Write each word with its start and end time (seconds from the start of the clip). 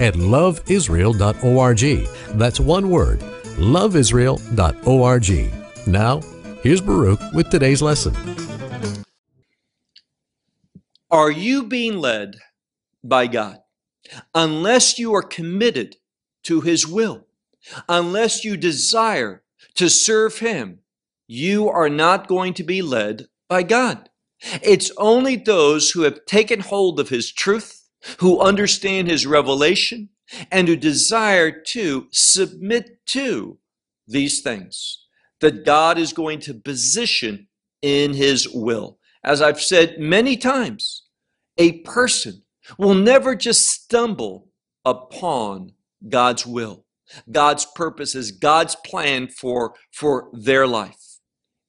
at 0.00 0.14
loveisrael.org. 0.14 2.08
That's 2.38 2.60
one 2.60 2.90
word, 2.90 3.20
loveisrael.org. 3.58 5.52
Now, 5.86 6.20
here's 6.62 6.80
Baruch 6.80 7.20
with 7.32 7.50
today's 7.50 7.82
lesson. 7.82 8.14
Are 11.10 11.30
you 11.30 11.62
being 11.64 11.98
led 11.98 12.36
by 13.04 13.26
God? 13.28 13.58
Unless 14.34 14.98
you 14.98 15.14
are 15.14 15.22
committed 15.22 15.96
to 16.44 16.60
His 16.60 16.86
will, 16.86 17.26
unless 17.88 18.44
you 18.44 18.56
desire 18.56 19.42
to 19.74 19.88
serve 19.88 20.38
Him, 20.38 20.80
you 21.26 21.68
are 21.68 21.88
not 21.88 22.28
going 22.28 22.54
to 22.54 22.62
be 22.62 22.82
led 22.82 23.26
by 23.48 23.62
God. 23.62 24.08
It's 24.62 24.90
only 24.96 25.36
those 25.36 25.90
who 25.90 26.02
have 26.02 26.24
taken 26.26 26.60
hold 26.60 27.00
of 27.00 27.08
His 27.08 27.32
truth, 27.32 27.75
who 28.18 28.40
understand 28.40 29.08
His 29.08 29.26
revelation, 29.26 30.08
and 30.50 30.66
who 30.68 30.76
desire 30.76 31.50
to 31.50 32.08
submit 32.10 33.04
to 33.06 33.58
these 34.06 34.40
things 34.40 35.04
that 35.40 35.64
God 35.64 35.98
is 35.98 36.12
going 36.12 36.40
to 36.40 36.54
position 36.54 37.48
in 37.82 38.14
His 38.14 38.48
will. 38.48 38.98
As 39.22 39.42
I've 39.42 39.60
said 39.60 39.98
many 39.98 40.36
times, 40.36 41.02
a 41.58 41.80
person 41.80 42.42
will 42.78 42.94
never 42.94 43.34
just 43.34 43.68
stumble 43.68 44.48
upon 44.84 45.72
God's 46.08 46.46
will, 46.46 46.84
God's 47.30 47.66
purposes, 47.74 48.30
God's 48.30 48.76
plan 48.76 49.28
for, 49.28 49.74
for 49.92 50.30
their 50.32 50.66
life. 50.66 51.18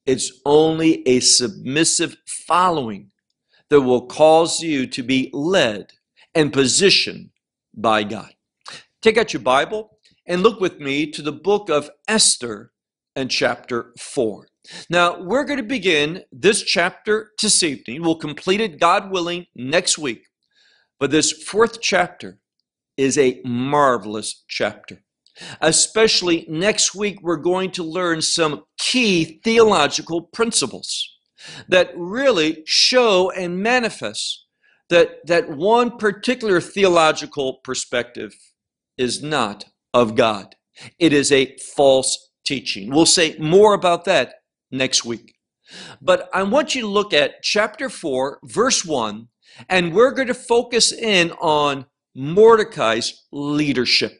It's 0.06 0.32
only 0.46 1.06
a 1.06 1.20
submissive 1.20 2.16
following 2.26 3.10
that 3.68 3.82
will 3.82 4.06
cause 4.06 4.62
you 4.62 4.86
to 4.86 5.02
be 5.02 5.30
led 5.32 5.92
and 6.38 6.52
positioned 6.52 7.30
by 7.74 8.04
God. 8.04 8.32
Take 9.02 9.18
out 9.18 9.32
your 9.32 9.42
Bible 9.42 9.98
and 10.24 10.40
look 10.40 10.60
with 10.60 10.78
me 10.78 11.10
to 11.10 11.20
the 11.20 11.32
book 11.32 11.68
of 11.68 11.90
Esther 12.06 12.70
and 13.16 13.28
chapter 13.28 13.92
4. 13.98 14.46
Now, 14.88 15.20
we're 15.20 15.42
going 15.42 15.56
to 15.56 15.64
begin 15.64 16.22
this 16.30 16.62
chapter 16.62 17.32
this 17.42 17.64
evening. 17.64 18.02
We'll 18.02 18.14
complete 18.14 18.60
it, 18.60 18.78
God 18.78 19.10
willing, 19.10 19.46
next 19.56 19.98
week. 19.98 20.26
But 21.00 21.10
this 21.10 21.32
fourth 21.32 21.80
chapter 21.80 22.38
is 22.96 23.18
a 23.18 23.40
marvelous 23.44 24.44
chapter. 24.46 25.02
Especially 25.60 26.46
next 26.48 26.94
week, 26.94 27.18
we're 27.20 27.36
going 27.36 27.72
to 27.72 27.82
learn 27.82 28.22
some 28.22 28.62
key 28.78 29.40
theological 29.42 30.22
principles 30.22 31.16
that 31.68 31.90
really 31.96 32.62
show 32.64 33.32
and 33.32 33.58
manifest 33.60 34.44
that, 34.90 35.26
that 35.26 35.50
one 35.50 35.98
particular 35.98 36.60
theological 36.60 37.54
perspective 37.64 38.34
is 38.96 39.22
not 39.22 39.66
of 39.94 40.14
God. 40.14 40.54
It 40.98 41.12
is 41.12 41.32
a 41.32 41.56
false 41.76 42.30
teaching. 42.44 42.90
We'll 42.90 43.06
say 43.06 43.36
more 43.38 43.74
about 43.74 44.04
that 44.06 44.34
next 44.70 45.04
week. 45.04 45.34
But 46.00 46.28
I 46.32 46.42
want 46.44 46.74
you 46.74 46.82
to 46.82 46.88
look 46.88 47.12
at 47.12 47.42
chapter 47.42 47.90
4, 47.90 48.40
verse 48.44 48.84
1, 48.84 49.28
and 49.68 49.94
we're 49.94 50.12
going 50.12 50.28
to 50.28 50.34
focus 50.34 50.92
in 50.92 51.32
on 51.32 51.86
Mordecai's 52.14 53.24
leadership 53.32 54.12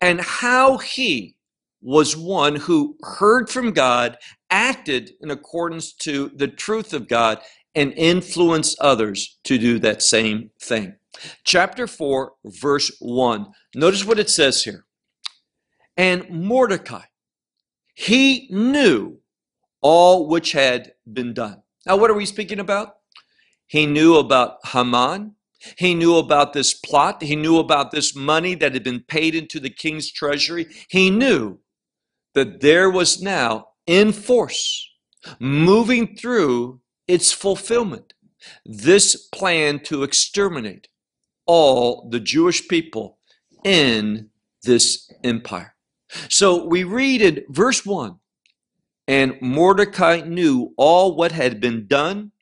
and 0.00 0.20
how 0.20 0.78
he 0.78 1.36
was 1.80 2.16
one 2.16 2.56
who 2.56 2.96
heard 3.02 3.50
from 3.50 3.72
God, 3.72 4.16
acted 4.50 5.12
in 5.20 5.30
accordance 5.30 5.92
to 5.92 6.30
the 6.34 6.48
truth 6.48 6.94
of 6.94 7.08
God, 7.08 7.40
and 7.74 7.92
influence 7.94 8.76
others 8.80 9.38
to 9.44 9.58
do 9.58 9.78
that 9.80 10.02
same 10.02 10.50
thing. 10.60 10.96
Chapter 11.44 11.86
4, 11.86 12.32
verse 12.44 12.96
1. 13.00 13.46
Notice 13.74 14.04
what 14.04 14.18
it 14.18 14.30
says 14.30 14.64
here. 14.64 14.84
And 15.96 16.28
Mordecai, 16.28 17.02
he 17.94 18.48
knew 18.50 19.18
all 19.80 20.28
which 20.28 20.52
had 20.52 20.92
been 21.10 21.34
done. 21.34 21.62
Now, 21.86 21.96
what 21.96 22.10
are 22.10 22.14
we 22.14 22.26
speaking 22.26 22.58
about? 22.58 22.96
He 23.66 23.86
knew 23.86 24.16
about 24.16 24.58
Haman. 24.66 25.36
He 25.78 25.94
knew 25.94 26.16
about 26.16 26.52
this 26.52 26.74
plot. 26.74 27.22
He 27.22 27.36
knew 27.36 27.58
about 27.58 27.90
this 27.90 28.14
money 28.14 28.54
that 28.56 28.74
had 28.74 28.84
been 28.84 29.00
paid 29.00 29.34
into 29.34 29.60
the 29.60 29.70
king's 29.70 30.10
treasury. 30.10 30.66
He 30.88 31.10
knew 31.10 31.58
that 32.34 32.60
there 32.60 32.90
was 32.90 33.22
now 33.22 33.68
in 33.86 34.12
force, 34.12 34.90
moving 35.38 36.16
through 36.16 36.80
its 37.06 37.32
fulfillment, 37.32 38.14
this 38.64 39.16
plan 39.28 39.80
to 39.80 40.02
exterminate 40.02 40.88
all 41.46 42.08
the 42.10 42.20
Jewish 42.20 42.66
people 42.68 43.18
in 43.64 44.30
this 44.62 45.10
empire. 45.22 45.74
So 46.28 46.64
we 46.64 46.84
read 46.84 47.22
in 47.22 47.44
verse 47.48 47.84
1 47.84 48.18
and 49.06 49.36
Mordecai 49.40 50.22
knew 50.24 50.72
all 50.76 51.16
what 51.16 51.32
had 51.32 51.60
been 51.60 51.86
done. 51.86 52.32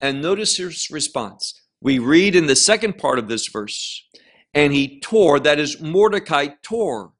And 0.00 0.20
notice 0.20 0.56
his 0.56 0.90
response. 0.90 1.62
We 1.80 1.98
read 1.98 2.36
in 2.36 2.46
the 2.46 2.56
second 2.56 2.98
part 2.98 3.18
of 3.18 3.28
this 3.28 3.48
verse, 3.48 4.06
and 4.52 4.72
he 4.72 5.00
tore, 5.00 5.40
that 5.40 5.58
is, 5.58 5.80
Mordecai 5.80 6.48
tore 6.62 7.12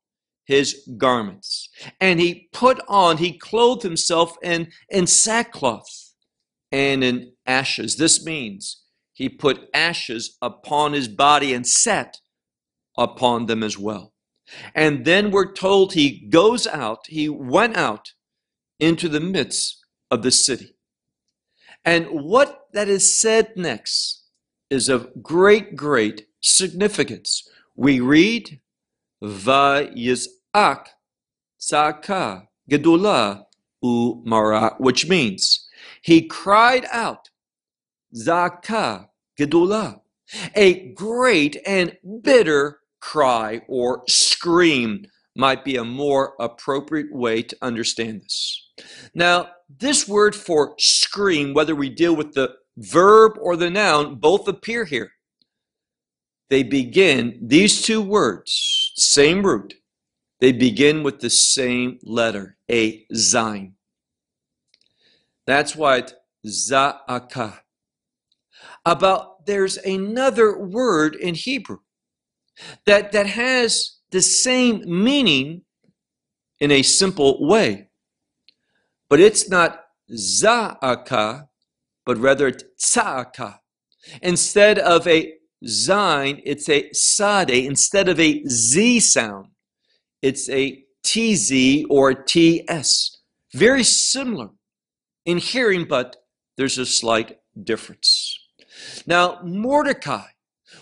his 0.44 0.88
garments, 0.96 1.68
and 2.00 2.20
he 2.20 2.48
put 2.52 2.80
on, 2.86 3.16
he 3.16 3.36
clothed 3.36 3.82
himself 3.82 4.36
in, 4.42 4.70
in 4.88 5.06
sackcloth 5.06 6.05
and 6.72 7.04
in 7.04 7.32
ashes. 7.46 7.96
This 7.96 8.24
means 8.24 8.82
he 9.12 9.28
put 9.28 9.68
ashes 9.72 10.36
upon 10.42 10.92
his 10.92 11.08
body 11.08 11.54
and 11.54 11.66
sat 11.66 12.18
upon 12.98 13.46
them 13.46 13.62
as 13.62 13.78
well. 13.78 14.12
And 14.74 15.04
then 15.04 15.30
we're 15.30 15.52
told 15.52 15.92
he 15.92 16.26
goes 16.28 16.66
out, 16.66 17.06
he 17.06 17.28
went 17.28 17.76
out 17.76 18.12
into 18.78 19.08
the 19.08 19.20
midst 19.20 19.84
of 20.10 20.22
the 20.22 20.30
city. 20.30 20.76
And 21.84 22.06
what 22.08 22.66
that 22.72 22.88
is 22.88 23.18
said 23.18 23.52
next 23.56 24.24
is 24.70 24.88
of 24.88 25.22
great, 25.22 25.76
great 25.76 26.26
significance. 26.40 27.48
We 27.74 28.00
read, 28.00 28.60
Vayizak 29.22 30.86
Saka 31.58 32.48
Gedula 32.70 33.44
Umara, 33.82 34.78
which 34.78 35.08
means 35.08 35.65
he 36.06 36.22
cried 36.22 36.86
out, 36.92 37.30
Zaka 38.14 39.08
Gedula, 39.36 40.02
a 40.54 40.92
great 40.92 41.56
and 41.66 41.96
bitter 42.22 42.78
cry 43.00 43.62
or 43.66 44.04
scream 44.08 45.06
might 45.34 45.64
be 45.64 45.74
a 45.74 45.84
more 45.84 46.34
appropriate 46.38 47.12
way 47.12 47.42
to 47.42 47.56
understand 47.60 48.20
this. 48.22 48.70
Now, 49.16 49.48
this 49.68 50.06
word 50.06 50.36
for 50.36 50.76
scream, 50.78 51.54
whether 51.54 51.74
we 51.74 51.90
deal 51.90 52.14
with 52.14 52.34
the 52.34 52.54
verb 52.76 53.32
or 53.40 53.56
the 53.56 53.68
noun, 53.68 54.14
both 54.14 54.46
appear 54.46 54.84
here. 54.84 55.10
They 56.50 56.62
begin, 56.62 57.40
these 57.42 57.82
two 57.82 58.00
words, 58.00 58.92
same 58.94 59.44
root, 59.44 59.74
they 60.40 60.52
begin 60.52 61.02
with 61.02 61.18
the 61.18 61.30
same 61.30 61.98
letter, 62.04 62.56
a 62.70 63.04
zain. 63.12 63.75
That's 65.46 65.76
why 65.76 66.02
za'aka. 66.46 67.60
About 68.84 69.46
there's 69.46 69.76
another 69.78 70.58
word 70.58 71.14
in 71.14 71.34
Hebrew 71.34 71.78
that, 72.84 73.12
that 73.12 73.26
has 73.26 73.98
the 74.10 74.22
same 74.22 74.82
meaning 74.86 75.62
in 76.60 76.70
a 76.70 76.82
simple 76.82 77.46
way. 77.46 77.90
But 79.08 79.20
it's 79.20 79.48
not 79.48 79.84
za'aka, 80.12 81.48
but 82.04 82.18
rather 82.18 82.50
tsa'aka. 82.50 83.60
Instead 84.22 84.78
of 84.78 85.06
a 85.06 85.32
zain, 85.66 86.40
it's 86.44 86.68
a 86.68 86.90
sade. 86.92 87.50
Instead 87.50 88.08
of 88.08 88.20
a 88.20 88.44
z 88.46 89.00
sound, 89.00 89.48
it's 90.22 90.48
a 90.48 90.84
tz 91.04 91.84
or 91.88 92.14
ts. 92.14 93.18
Very 93.54 93.84
similar 93.84 94.50
in 95.26 95.38
hearing, 95.38 95.84
but 95.84 96.16
there's 96.56 96.78
a 96.78 96.86
slight 96.86 97.38
difference. 97.62 98.38
Now, 99.06 99.40
Mordecai, 99.44 100.28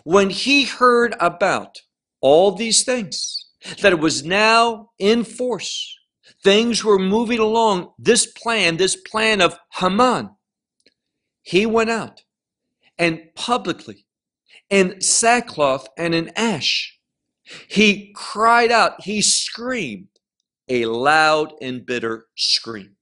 when 0.04 0.30
he 0.30 0.64
heard 0.64 1.16
about 1.18 1.78
all 2.20 2.52
these 2.52 2.84
things, 2.84 3.50
that 3.80 3.92
it 3.92 3.98
was 3.98 4.24
now 4.24 4.90
in 4.98 5.24
force. 5.24 5.98
Things 6.42 6.84
were 6.84 6.98
moving 6.98 7.38
along. 7.38 7.92
This 7.98 8.26
plan, 8.26 8.76
this 8.76 8.96
plan 8.96 9.40
of 9.40 9.58
Haman, 9.78 10.30
he 11.42 11.64
went 11.66 11.90
out 11.90 12.22
and 12.98 13.20
publicly 13.34 14.06
in 14.70 15.00
sackcloth 15.00 15.88
and 15.96 16.14
in 16.14 16.30
ash, 16.36 16.98
he 17.68 18.12
cried 18.14 18.70
out, 18.70 19.02
he 19.02 19.20
screamed 19.20 20.08
a 20.68 20.86
loud 20.86 21.52
and 21.60 21.84
bitter 21.84 22.26
scream. 22.34 22.96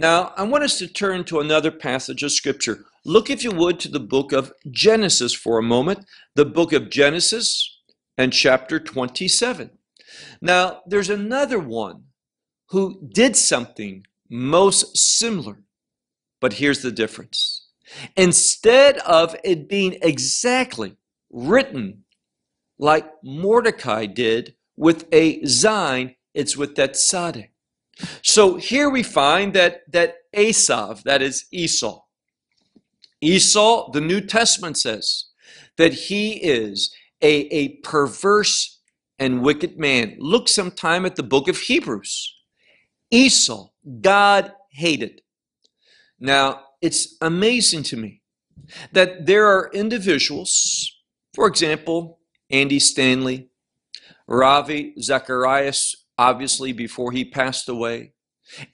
Now, 0.00 0.32
I 0.34 0.44
want 0.44 0.64
us 0.64 0.78
to 0.78 0.86
turn 0.86 1.24
to 1.24 1.40
another 1.40 1.70
passage 1.70 2.22
of 2.22 2.32
Scripture. 2.32 2.86
Look, 3.04 3.28
if 3.28 3.44
you 3.44 3.50
would, 3.50 3.78
to 3.80 3.88
the 3.90 4.00
book 4.00 4.32
of 4.32 4.50
Genesis 4.70 5.34
for 5.34 5.58
a 5.58 5.62
moment. 5.62 6.06
The 6.34 6.46
book 6.46 6.72
of 6.72 6.88
Genesis 6.88 7.82
and 8.16 8.32
chapter 8.32 8.80
27. 8.80 9.72
Now, 10.40 10.80
there's 10.86 11.10
another 11.10 11.58
one 11.58 12.04
who 12.70 13.10
did 13.12 13.36
something 13.36 14.06
most 14.30 14.96
similar, 14.96 15.64
but 16.40 16.54
here's 16.54 16.80
the 16.80 16.92
difference. 16.92 17.68
Instead 18.16 18.96
of 19.00 19.36
it 19.44 19.68
being 19.68 19.98
exactly 20.00 20.96
written 21.28 22.04
like 22.78 23.06
Mordecai 23.22 24.06
did 24.06 24.54
with 24.78 25.04
a 25.12 25.42
Zayin, 25.42 26.16
it's 26.32 26.56
with 26.56 26.74
that 26.76 26.94
Tzaddik. 26.94 27.50
So 28.22 28.56
here 28.56 28.90
we 28.90 29.02
find 29.02 29.54
that, 29.54 29.82
that 29.92 30.16
Esav, 30.34 31.02
that 31.04 31.22
is 31.22 31.46
Esau, 31.50 32.02
Esau, 33.20 33.90
the 33.92 34.00
New 34.00 34.20
Testament 34.20 34.78
says 34.78 35.26
that 35.76 35.92
he 35.92 36.32
is 36.32 36.94
a, 37.20 37.46
a 37.54 37.68
perverse 37.78 38.80
and 39.18 39.42
wicked 39.42 39.78
man. 39.78 40.16
Look 40.18 40.48
sometime 40.48 41.04
at 41.04 41.16
the 41.16 41.22
book 41.22 41.48
of 41.48 41.58
Hebrews. 41.58 42.34
Esau, 43.10 43.68
God 44.00 44.52
hated. 44.70 45.20
Now, 46.18 46.62
it's 46.80 47.16
amazing 47.20 47.82
to 47.84 47.96
me 47.96 48.22
that 48.92 49.26
there 49.26 49.46
are 49.46 49.70
individuals, 49.74 50.90
for 51.34 51.46
example, 51.46 52.20
Andy 52.50 52.78
Stanley, 52.78 53.50
Ravi 54.26 54.94
Zacharias 55.00 55.96
obviously, 56.20 56.70
before 56.72 57.12
he 57.12 57.24
passed 57.24 57.66
away, 57.66 58.12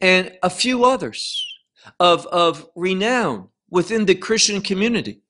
and 0.00 0.36
a 0.42 0.50
few 0.50 0.84
others 0.84 1.46
of, 2.00 2.26
of 2.26 2.68
renown 2.74 3.48
within 3.70 4.06
the 4.06 4.16
Christian 4.16 4.60
community. 4.60 5.20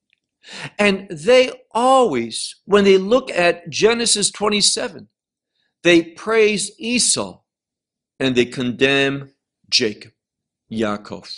And 0.79 1.09
they 1.11 1.53
always, 1.73 2.57
when 2.65 2.85
they 2.85 2.97
look 2.97 3.31
at 3.31 3.69
Genesis 3.69 4.31
27, 4.31 5.09
they 5.83 6.03
praise 6.03 6.71
Esau 6.79 7.41
and 8.19 8.35
they 8.35 8.47
condemn 8.47 9.33
Jacob, 9.69 10.13
Yaakov. 10.73 11.31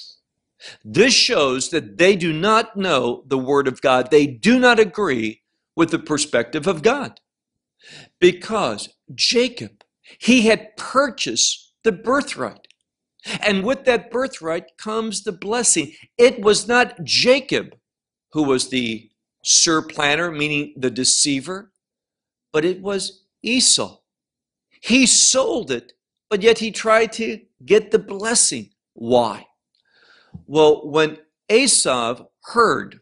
This 0.84 1.14
shows 1.14 1.70
that 1.70 1.98
they 1.98 2.14
do 2.14 2.32
not 2.32 2.76
know 2.76 3.24
the 3.26 3.38
Word 3.38 3.66
of 3.66 3.80
God. 3.80 4.10
They 4.10 4.26
do 4.26 4.60
not 4.60 4.78
agree 4.78 5.42
with 5.74 5.90
the 5.90 5.98
perspective 5.98 6.68
of 6.68 6.82
God. 6.82 7.20
Because 8.20 8.90
Jacob 9.14 9.77
he 10.18 10.42
had 10.42 10.76
purchased 10.76 11.72
the 11.84 11.92
birthright. 11.92 12.66
And 13.40 13.64
with 13.64 13.84
that 13.84 14.10
birthright 14.10 14.76
comes 14.78 15.22
the 15.22 15.32
blessing. 15.32 15.92
It 16.16 16.40
was 16.40 16.68
not 16.68 17.04
Jacob 17.04 17.74
who 18.32 18.42
was 18.42 18.68
the 18.68 19.10
surplanter, 19.42 20.30
meaning 20.30 20.74
the 20.76 20.90
deceiver, 20.90 21.72
but 22.52 22.64
it 22.64 22.80
was 22.82 23.24
Esau. 23.42 23.98
He 24.80 25.06
sold 25.06 25.70
it, 25.70 25.94
but 26.28 26.42
yet 26.42 26.58
he 26.58 26.70
tried 26.70 27.12
to 27.14 27.40
get 27.64 27.90
the 27.90 27.98
blessing. 27.98 28.70
Why? 28.94 29.46
Well, 30.46 30.88
when 30.88 31.18
Esau 31.50 32.26
heard 32.44 33.00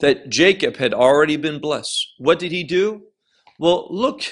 that 0.00 0.28
Jacob 0.28 0.76
had 0.76 0.94
already 0.94 1.36
been 1.36 1.60
blessed, 1.60 2.14
what 2.18 2.38
did 2.38 2.52
he 2.52 2.64
do? 2.64 3.02
Well, 3.58 3.88
look 3.90 4.22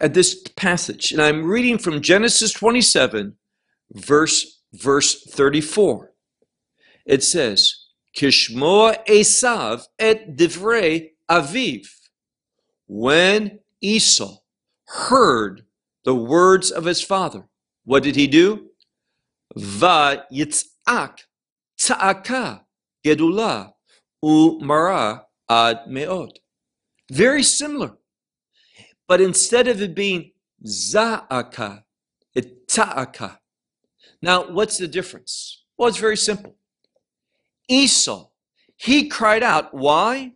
at 0.00 0.14
this 0.14 0.48
passage, 0.56 1.12
and 1.12 1.20
I'm 1.22 1.44
reading 1.44 1.78
from 1.78 2.00
Genesis 2.00 2.52
27, 2.52 3.36
verse 3.92 4.54
verse 4.74 5.22
34. 5.22 6.12
It 7.06 7.22
says, 7.22 7.74
Kishmoa 8.16 9.04
Esav 9.06 9.86
et 9.98 10.36
divrei 10.36 11.10
aviv. 11.30 11.86
When 12.86 13.60
Esau 13.80 14.38
heard 14.86 15.64
the 16.04 16.14
words 16.14 16.70
of 16.70 16.84
his 16.84 17.02
father, 17.02 17.48
what 17.84 18.02
did 18.02 18.16
he 18.16 18.26
do? 18.26 18.70
Va 19.56 20.24
yitzak 20.32 21.18
tsa'aka 21.78 22.62
gedula 23.04 23.72
umara 24.24 25.22
ad 25.48 25.80
meod. 25.88 26.36
Very 27.10 27.42
similar. 27.42 27.96
But 29.06 29.20
instead 29.20 29.68
of 29.68 29.82
it 29.82 29.94
being 29.94 30.32
za'aka, 30.64 31.84
it's 32.34 32.74
tsa'aka. 32.74 33.38
Now, 34.22 34.50
what's 34.50 34.78
the 34.78 34.88
difference? 34.88 35.64
Well, 35.76 35.88
it's 35.88 35.98
very 35.98 36.16
simple. 36.16 36.56
Esau, 37.68 38.28
he 38.76 39.08
cried 39.08 39.42
out. 39.42 39.74
Why? 39.74 40.32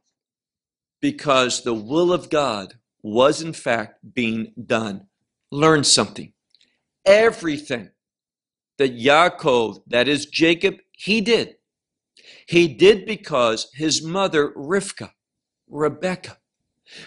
Because 1.00 1.62
the 1.62 1.74
will 1.74 2.12
of 2.12 2.30
God 2.30 2.74
was 3.02 3.40
in 3.40 3.52
fact 3.52 4.14
being 4.14 4.52
done. 4.66 5.06
Learn 5.50 5.84
something. 5.84 6.32
Everything 7.06 7.90
that 8.76 8.96
Yaakov, 8.96 9.82
that 9.86 10.08
is 10.08 10.26
Jacob, 10.26 10.76
he 10.92 11.20
did. 11.20 11.56
He 12.46 12.68
did 12.68 13.06
because 13.06 13.68
his 13.74 14.02
mother, 14.02 14.52
Rivka, 14.56 15.12
Rebecca, 15.68 16.38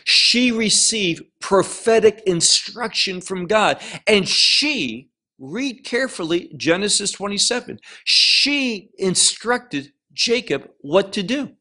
she 0.03 0.51
received 0.51 1.23
prophetic 1.39 2.21
instruction 2.25 3.21
from 3.21 3.47
God. 3.47 3.81
And 4.07 4.27
she, 4.27 5.09
read 5.39 5.83
carefully 5.83 6.51
Genesis 6.55 7.11
27, 7.11 7.79
she 8.03 8.89
instructed 8.97 9.93
Jacob 10.13 10.69
what 10.79 11.13
to 11.13 11.23
do. 11.23 11.53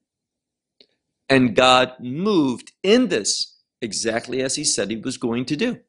And 1.29 1.55
God 1.55 1.93
moved 2.01 2.73
in 2.83 3.09
this 3.09 3.57
exactly 3.81 4.43
as 4.43 4.57
he 4.57 4.65
said 4.65 4.91
he 4.91 4.97
was 4.97 5.17
going 5.17 5.45
to 5.47 5.57
do. 5.57 5.81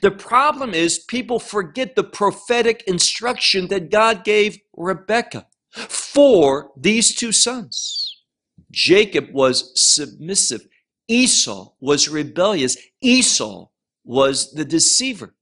The 0.00 0.10
problem 0.10 0.74
is 0.74 0.98
people 0.98 1.38
forget 1.38 1.96
the 1.96 2.04
prophetic 2.04 2.84
instruction 2.86 3.68
that 3.68 3.90
God 3.90 4.24
gave 4.24 4.58
Rebekah 4.76 5.46
for 5.72 6.70
these 6.76 7.14
two 7.14 7.32
sons. 7.32 8.22
Jacob 8.70 9.30
was 9.32 9.72
submissive. 9.74 10.66
Esau 11.12 11.72
was 11.78 12.08
rebellious. 12.08 12.78
Esau 13.02 13.68
was 14.02 14.52
the 14.54 14.64
deceiver. 14.64 15.34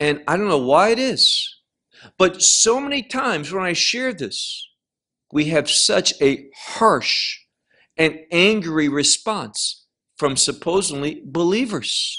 And 0.00 0.24
I 0.26 0.36
don't 0.36 0.48
know 0.48 0.58
why 0.58 0.88
it 0.88 0.98
is, 0.98 1.56
but 2.18 2.42
so 2.42 2.80
many 2.80 3.04
times 3.04 3.52
when 3.52 3.62
I 3.62 3.74
share 3.74 4.12
this, 4.12 4.68
we 5.30 5.46
have 5.46 5.70
such 5.70 6.20
a 6.20 6.48
harsh 6.56 7.38
and 7.96 8.18
angry 8.32 8.88
response 8.88 9.86
from 10.16 10.36
supposedly 10.36 11.22
believers. 11.24 12.18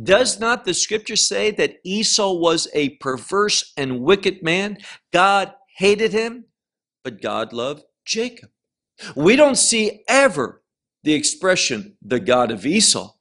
Does 0.00 0.38
not 0.38 0.66
the 0.66 0.74
scripture 0.74 1.16
say 1.16 1.50
that 1.52 1.78
Esau 1.82 2.34
was 2.34 2.68
a 2.74 2.90
perverse 2.98 3.72
and 3.78 4.02
wicked 4.02 4.42
man? 4.42 4.76
God 5.14 5.54
hated 5.78 6.12
him, 6.12 6.44
but 7.02 7.22
God 7.22 7.54
loved 7.54 7.84
Jacob. 8.04 8.50
We 9.16 9.34
don't 9.36 9.56
see 9.56 10.04
ever 10.06 10.59
the 11.02 11.14
expression 11.14 11.96
the 12.02 12.20
God 12.20 12.50
of 12.50 12.66
Esau, 12.66 13.12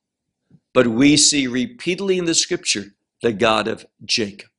but 0.74 0.88
we 0.88 1.18
see 1.18 1.48
repeatedly 1.48 2.18
in 2.18 2.26
the 2.26 2.36
scripture 2.36 2.96
the 3.22 3.34
God 3.34 3.68
of 3.68 3.86
Jacob. 4.04 4.50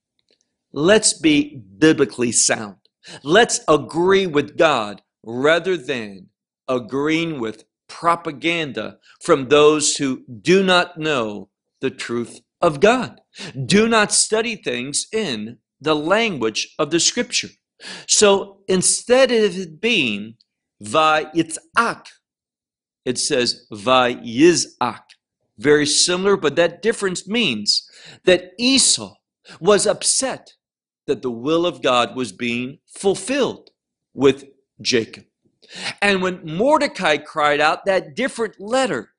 Let's 0.73 1.13
be 1.13 1.63
biblically 1.79 2.33
sound. 2.33 2.77
Let's 3.23 3.61
agree 3.67 4.27
with 4.27 4.57
God 4.57 5.03
rather 5.25 5.77
than 5.77 6.29
agreeing 6.69 7.41
with 7.41 7.65
propaganda 7.89 8.99
from 9.21 9.49
those 9.49 9.97
who 9.97 10.23
do 10.41 10.63
not 10.63 10.99
know 10.99 11.49
the 11.81 11.91
truth 11.91 12.41
of 12.61 12.81
God, 12.81 13.21
do 13.67 13.89
not 13.89 14.13
study 14.13 14.55
things 14.55 15.07
in 15.13 15.59
the 15.81 15.97
language 15.97 16.75
of 16.79 16.91
the 16.91 17.01
scripture. 17.01 17.49
So 18.07 18.59
instead 18.69 19.33
of 19.33 19.59
it 19.59 19.81
being 19.81 20.35
vayitzak, 20.83 22.07
it 23.05 23.19
says 23.19 23.67
Vayizak. 23.73 25.03
Very 25.59 25.87
similar, 25.87 26.37
but 26.37 26.57
that 26.57 26.81
difference 26.83 27.29
means 27.29 27.89
that 28.25 28.53
Esau 28.59 29.15
was 29.61 29.87
upset 29.87 30.55
that 31.07 31.23
the 31.23 31.31
will 31.31 31.67
of 31.67 31.83
God 31.83 32.17
was 32.17 32.33
being 32.33 32.79
fulfilled 32.87 33.71
with 34.15 34.45
Jacob. 34.81 35.25
And 36.01 36.23
when 36.23 36.41
Mordecai 36.45 37.17
cried 37.19 37.61
out 37.61 37.85
that 37.85 38.17
different 38.17 38.61
letter, 38.61 39.11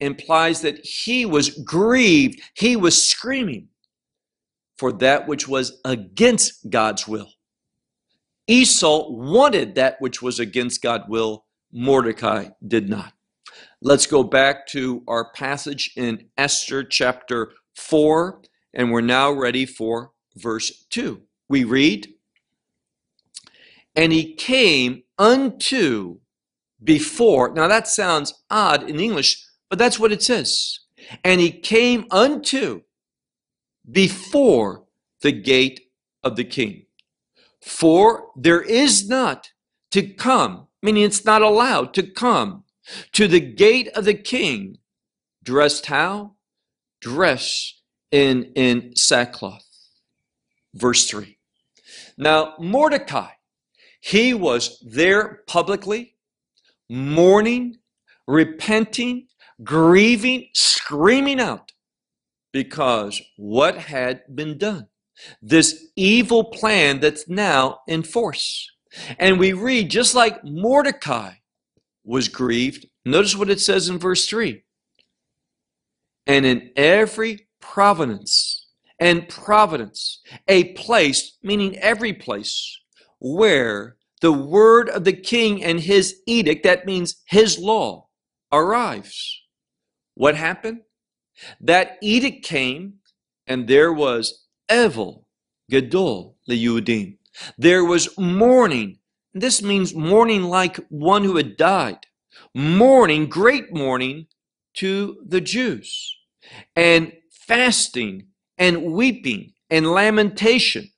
implies 0.00 0.62
that 0.62 0.84
he 0.84 1.24
was 1.26 1.50
grieved, 1.50 2.40
he 2.54 2.74
was 2.76 3.06
screaming 3.06 3.68
for 4.78 4.92
that 4.92 5.28
which 5.28 5.46
was 5.46 5.78
against 5.84 6.70
God's 6.70 7.06
will. 7.06 7.30
Esau 8.46 9.10
wanted 9.10 9.74
that 9.74 10.00
which 10.00 10.22
was 10.22 10.40
against 10.40 10.82
God's 10.82 11.04
will, 11.06 11.44
Mordecai 11.72 12.48
did 12.66 12.88
not. 12.88 13.12
Let's 13.80 14.06
go 14.06 14.22
back 14.22 14.66
to 14.68 15.02
our 15.08 15.30
passage 15.32 15.92
in 15.96 16.26
Esther 16.36 16.84
chapter 16.84 17.52
4, 17.76 18.42
and 18.74 18.90
we're 18.90 19.00
now 19.00 19.30
ready 19.32 19.66
for 19.66 20.12
verse 20.36 20.84
2. 20.90 21.22
We 21.48 21.64
read, 21.64 22.14
And 23.96 24.12
he 24.12 24.34
came 24.34 25.02
unto 25.18 26.20
before. 26.82 27.52
Now 27.52 27.68
that 27.68 27.88
sounds 27.88 28.42
odd 28.50 28.88
in 28.88 29.00
English, 29.00 29.44
but 29.68 29.78
that's 29.78 29.98
what 29.98 30.12
it 30.12 30.22
says. 30.22 30.80
And 31.24 31.40
he 31.40 31.50
came 31.50 32.06
unto 32.10 32.82
before 33.90 34.84
the 35.22 35.32
gate 35.32 35.88
of 36.22 36.36
the 36.36 36.44
king. 36.44 36.86
For 37.60 38.28
there 38.36 38.62
is 38.62 39.08
not 39.08 39.50
to 39.90 40.02
come, 40.02 40.68
meaning 40.82 41.04
it's 41.04 41.24
not 41.24 41.42
allowed 41.42 41.94
to 41.94 42.02
come 42.02 42.64
to 43.12 43.28
the 43.28 43.40
gate 43.40 43.88
of 43.94 44.04
the 44.04 44.14
king 44.14 44.78
dressed 45.42 45.86
how? 45.86 46.34
Dressed 47.00 47.82
in, 48.10 48.52
in 48.54 48.94
sackcloth. 48.96 49.66
Verse 50.74 51.06
3. 51.06 51.38
Now, 52.16 52.54
Mordecai, 52.58 53.30
he 54.00 54.34
was 54.34 54.78
there 54.86 55.42
publicly, 55.46 56.16
mourning, 56.88 57.78
repenting, 58.26 59.28
grieving, 59.62 60.48
screaming 60.54 61.40
out 61.40 61.72
because 62.52 63.20
what 63.36 63.76
had 63.76 64.22
been 64.34 64.58
done. 64.58 64.88
This 65.42 65.88
evil 65.96 66.44
plan 66.44 67.00
that's 67.00 67.28
now 67.28 67.80
in 67.86 68.02
force. 68.02 68.70
And 69.18 69.38
we 69.38 69.52
read, 69.52 69.90
just 69.90 70.14
like 70.14 70.44
Mordecai 70.44 71.32
was 72.04 72.28
grieved, 72.28 72.86
notice 73.04 73.36
what 73.36 73.50
it 73.50 73.60
says 73.60 73.88
in 73.88 73.98
verse 73.98 74.26
3 74.26 74.62
and 76.26 76.46
in 76.46 76.70
every 76.76 77.48
providence 77.60 78.66
and 78.98 79.28
providence, 79.28 80.20
a 80.46 80.72
place, 80.74 81.36
meaning 81.42 81.76
every 81.78 82.12
place, 82.12 82.78
where 83.18 83.96
the 84.20 84.32
word 84.32 84.88
of 84.90 85.04
the 85.04 85.12
king 85.12 85.64
and 85.64 85.80
his 85.80 86.20
edict, 86.26 86.64
that 86.64 86.86
means 86.86 87.22
his 87.26 87.58
law, 87.58 88.08
arrives. 88.52 89.42
What 90.14 90.36
happened? 90.36 90.80
That 91.60 91.96
edict 92.02 92.44
came, 92.44 92.94
and 93.46 93.66
there 93.66 93.92
was 93.92 94.46
Evel 94.70 95.24
Gadol 95.70 96.36
Leyudim. 96.48 97.16
There 97.56 97.84
was 97.84 98.16
mourning. 98.18 98.98
This 99.32 99.62
means 99.62 99.94
mourning 99.94 100.44
like 100.44 100.76
one 100.88 101.24
who 101.24 101.36
had 101.36 101.56
died. 101.56 102.06
Mourning, 102.54 103.28
great 103.28 103.72
mourning 103.72 104.26
to 104.74 105.22
the 105.26 105.40
Jews. 105.40 106.16
And 106.74 107.12
fasting 107.30 108.28
and 108.58 108.92
weeping 108.92 109.52
and 109.68 109.92
lamentation 109.92 110.90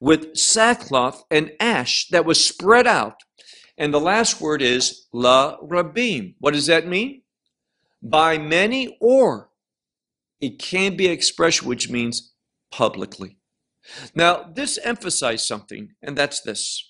with 0.00 0.36
sackcloth 0.36 1.24
and 1.30 1.52
ash 1.60 2.08
that 2.08 2.24
was 2.24 2.44
spread 2.44 2.86
out. 2.86 3.16
And 3.76 3.92
the 3.92 4.00
last 4.00 4.40
word 4.40 4.62
is 4.62 5.06
la 5.12 5.58
rabim. 5.58 6.34
What 6.38 6.54
does 6.54 6.66
that 6.66 6.86
mean? 6.86 7.22
By 8.02 8.38
many 8.38 8.96
or 9.00 9.50
it 10.40 10.58
can 10.58 10.96
be 10.96 11.06
expression 11.06 11.68
which 11.68 11.90
means 11.90 12.32
publicly. 12.70 13.39
Now, 14.14 14.44
this 14.54 14.78
emphasizes 14.82 15.46
something, 15.46 15.90
and 16.02 16.16
that's 16.16 16.40
this. 16.40 16.84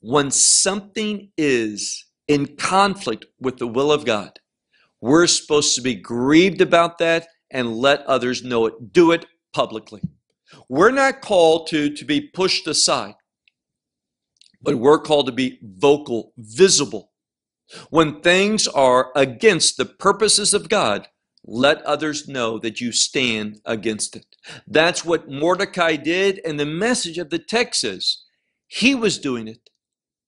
When 0.00 0.30
something 0.30 1.30
is 1.36 2.06
in 2.26 2.56
conflict 2.56 3.26
with 3.40 3.58
the 3.58 3.66
will 3.66 3.92
of 3.92 4.04
God, 4.04 4.38
we're 5.00 5.26
supposed 5.26 5.74
to 5.74 5.82
be 5.82 5.94
grieved 5.94 6.60
about 6.60 6.98
that 6.98 7.28
and 7.50 7.76
let 7.76 8.02
others 8.02 8.42
know 8.42 8.66
it. 8.66 8.92
Do 8.92 9.12
it 9.12 9.26
publicly. 9.52 10.02
We're 10.68 10.90
not 10.90 11.20
called 11.20 11.68
to, 11.68 11.90
to 11.94 12.04
be 12.04 12.20
pushed 12.20 12.66
aside, 12.66 13.14
but 14.62 14.76
we're 14.76 14.98
called 14.98 15.26
to 15.26 15.32
be 15.32 15.58
vocal, 15.62 16.32
visible. 16.36 17.12
When 17.90 18.20
things 18.20 18.66
are 18.66 19.12
against 19.14 19.76
the 19.76 19.84
purposes 19.84 20.52
of 20.52 20.68
God, 20.68 21.08
let 21.50 21.82
others 21.82 22.28
know 22.28 22.58
that 22.58 22.80
you 22.80 22.92
stand 22.92 23.60
against 23.64 24.16
it. 24.16 24.24
That's 24.66 25.04
what 25.04 25.30
Mordecai 25.30 25.96
did, 25.96 26.40
and 26.44 26.58
the 26.58 26.66
message 26.66 27.18
of 27.18 27.30
the 27.30 27.38
text 27.38 27.84
is 27.84 28.24
he 28.68 28.94
was 28.94 29.18
doing 29.18 29.48
it, 29.48 29.68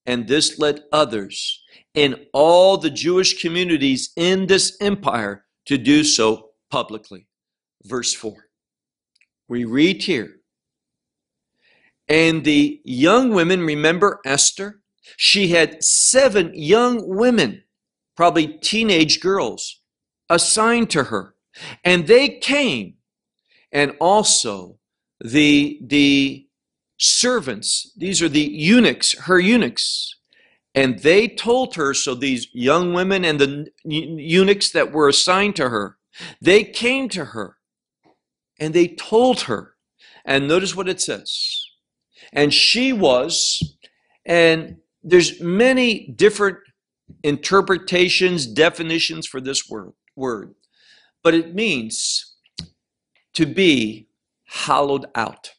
and 0.05 0.27
this 0.27 0.59
led 0.59 0.83
others 0.93 1.63
in 1.95 2.27
all 2.33 2.77
the 2.77 2.91
Jewish 2.91 3.41
communities 3.41 4.11
in 4.17 4.47
this 4.47 4.77
empire 4.81 5.45
to 5.67 5.79
do 5.79 6.03
so 6.05 6.51
publicly. 6.71 7.29
Verse 7.85 8.13
4 8.13 8.49
we 9.53 9.65
read 9.67 10.03
here. 10.03 10.37
And 12.09 12.43
the 12.43 12.81
young 12.85 13.35
women, 13.35 13.61
remember 13.61 14.19
Esther? 14.25 14.81
She 15.19 15.49
had 15.49 15.85
seven 15.85 16.53
young 16.55 17.07
women, 17.07 17.63
probably 18.17 18.47
teenage 18.47 19.21
girls, 19.21 19.82
assigned 20.33 20.91
to 20.91 21.05
her. 21.05 21.35
And 21.85 22.07
they 22.07 22.29
came, 22.29 22.95
and 23.71 23.95
also 24.01 24.79
the, 25.21 25.79
the 25.83 26.49
servants, 26.99 27.93
these 27.97 28.23
are 28.23 28.29
the 28.29 28.41
eunuchs, 28.41 29.17
her 29.21 29.39
eunuchs. 29.39 30.17
And 30.75 31.01
they 31.01 31.29
told 31.29 31.75
her, 31.75 31.93
so 31.93 32.15
these 32.15 32.49
young 32.55 32.95
women 32.95 33.25
and 33.25 33.39
the 33.39 33.67
eunuchs 33.85 34.71
that 34.71 34.91
were 34.91 35.09
assigned 35.09 35.55
to 35.57 35.69
her, 35.69 35.99
they 36.41 36.65
came 36.65 37.09
to 37.11 37.27
her 37.27 37.59
and 38.59 38.73
they 38.73 38.89
told 38.89 39.43
her. 39.43 39.75
And 40.25 40.47
notice 40.47 40.75
what 40.77 40.89
it 40.89 41.01
says. 41.01 41.67
And 42.33 42.55
she 42.55 42.93
was, 42.93 43.77
and 44.25 44.77
there's 45.03 45.41
many 45.41 46.07
different 46.07 46.59
interpretations, 47.23 48.47
definitions 48.47 49.27
for 49.27 49.41
this 49.41 49.69
word, 49.69 49.93
word. 50.17 50.55
But 51.23 51.35
it 51.35 51.55
means 51.55 52.35
to 53.35 53.47
be 53.47 54.09
hollowed 54.47 55.07
out. 55.15 55.53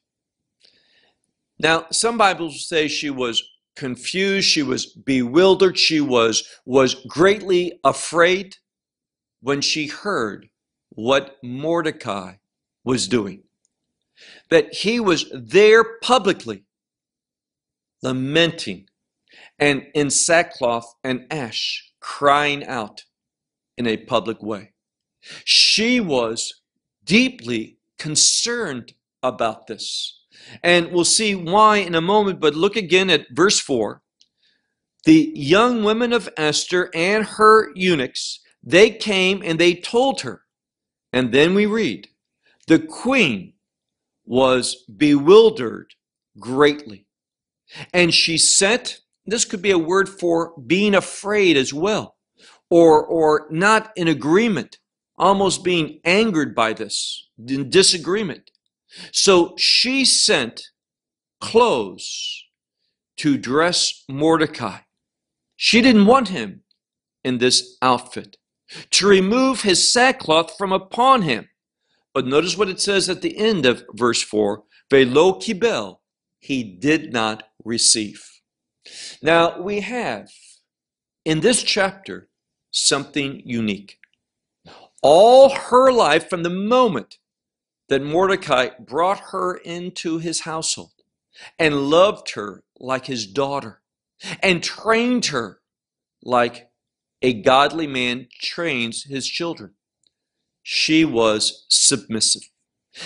Now, 1.60 1.86
some 1.92 2.18
Bibles 2.18 2.68
say 2.68 2.88
she 2.88 3.10
was 3.10 3.44
confused, 3.76 4.48
she 4.48 4.64
was 4.64 4.86
bewildered, 4.86 5.78
she 5.78 6.02
was, 6.02 6.44
was 6.66 6.96
greatly 7.08 7.80
afraid 7.84 8.58
when 9.42 9.62
she 9.62 9.88
heard 9.88 10.50
what 10.90 11.38
Mordecai 11.44 12.36
was 12.84 13.08
doing. 13.08 13.44
That 14.50 14.74
he 14.74 15.00
was 15.00 15.26
there 15.34 15.84
publicly, 16.00 16.66
lamenting 18.02 18.88
and 19.58 19.88
in 19.94 20.10
sackcloth 20.10 20.94
and 21.04 21.26
ash, 21.32 21.92
crying 22.00 22.66
out 22.66 23.06
in 23.78 23.88
a 23.88 23.98
public 23.98 24.42
way. 24.42 24.74
She 25.46 26.00
was 26.00 26.62
deeply 27.04 27.78
concerned 27.98 28.94
about 29.22 29.68
this. 29.68 30.20
And 30.62 30.92
we'll 30.92 31.06
see 31.06 31.36
why 31.36 31.78
in 31.78 31.96
a 31.96 32.02
moment, 32.02 32.40
but 32.40 32.56
look 32.56 32.76
again 32.76 33.10
at 33.10 33.28
verse 33.32 33.60
4. 33.60 34.02
The 35.06 35.32
young 35.36 35.84
women 35.84 36.14
of 36.14 36.30
Esther 36.38 36.90
and 36.94 37.26
her 37.26 37.72
eunuchs, 37.76 38.40
they 38.64 38.90
came 38.90 39.42
and 39.44 39.60
they 39.60 39.76
told 39.76 40.22
her. 40.22 40.44
And 41.12 41.32
then 41.32 41.54
we 41.54 41.66
read, 41.66 42.08
the 42.68 42.80
queen 42.80 43.54
was 44.26 44.86
bewildered 44.86 45.94
greatly. 46.40 47.06
And 47.94 48.14
she 48.14 48.38
sent, 48.38 49.02
this 49.26 49.46
could 49.46 49.62
be 49.62 49.72
a 49.72 49.78
word 49.78 50.08
for 50.08 50.54
being 50.66 50.96
afraid 50.96 51.58
as 51.58 51.74
well, 51.74 52.13
or, 52.74 53.06
or 53.06 53.48
not 53.50 53.92
in 53.96 54.08
agreement, 54.08 54.78
almost 55.18 55.64
being 55.64 56.00
angered 56.04 56.56
by 56.56 56.74
this, 56.74 57.30
in 57.48 57.70
disagreement. 57.70 58.52
So 59.12 59.56
she 59.58 60.06
sent 60.06 60.70
clothes 61.40 62.46
to 63.18 63.38
dress 63.38 64.04
Mordecai. 64.10 64.80
She 65.56 65.82
didn't 65.82 66.06
want 66.06 66.30
him 66.30 66.64
in 67.24 67.38
this 67.38 67.78
outfit, 67.82 68.38
to 68.92 69.08
remove 69.08 69.62
his 69.62 69.92
sackcloth 69.92 70.58
from 70.58 70.72
upon 70.72 71.22
him 71.22 71.48
but 72.14 72.28
notice 72.28 72.58
what 72.58 72.70
it 72.70 72.80
says 72.80 73.10
at 73.10 73.22
the 73.22 73.38
end 73.38 73.66
of 73.66 73.84
verse 73.94 74.22
4 74.22 74.64
Velo 74.90 75.40
kibel, 75.40 75.98
he 76.40 76.64
did 76.64 77.12
not 77.12 77.44
receive. 77.64 78.24
Now 79.22 79.60
we 79.60 79.80
have 79.80 80.30
in 81.26 81.40
this 81.40 81.64
chapter 81.64 82.30
something 82.74 83.44
unique. 83.46 83.96
all 85.02 85.50
her 85.50 85.92
life 85.92 86.30
from 86.30 86.44
the 86.44 86.50
moment 86.50 87.18
that 87.90 88.04
Mordecai 88.04 88.70
brought 88.80 89.20
her 89.32 89.56
into 89.58 90.20
his 90.20 90.42
household 90.42 90.92
and 91.60 91.90
loved 91.90 92.32
her 92.36 92.64
like 92.80 93.08
his 93.08 93.28
daughter 93.28 93.82
and 94.44 94.64
trained 94.64 95.28
her 95.28 95.62
like 96.24 96.70
a 97.22 97.34
godly 97.42 97.88
man 97.88 98.28
trains 98.42 99.06
his 99.06 99.28
children. 99.28 99.74
She 100.64 101.06
was 101.06 101.66
submissive. 101.70 102.44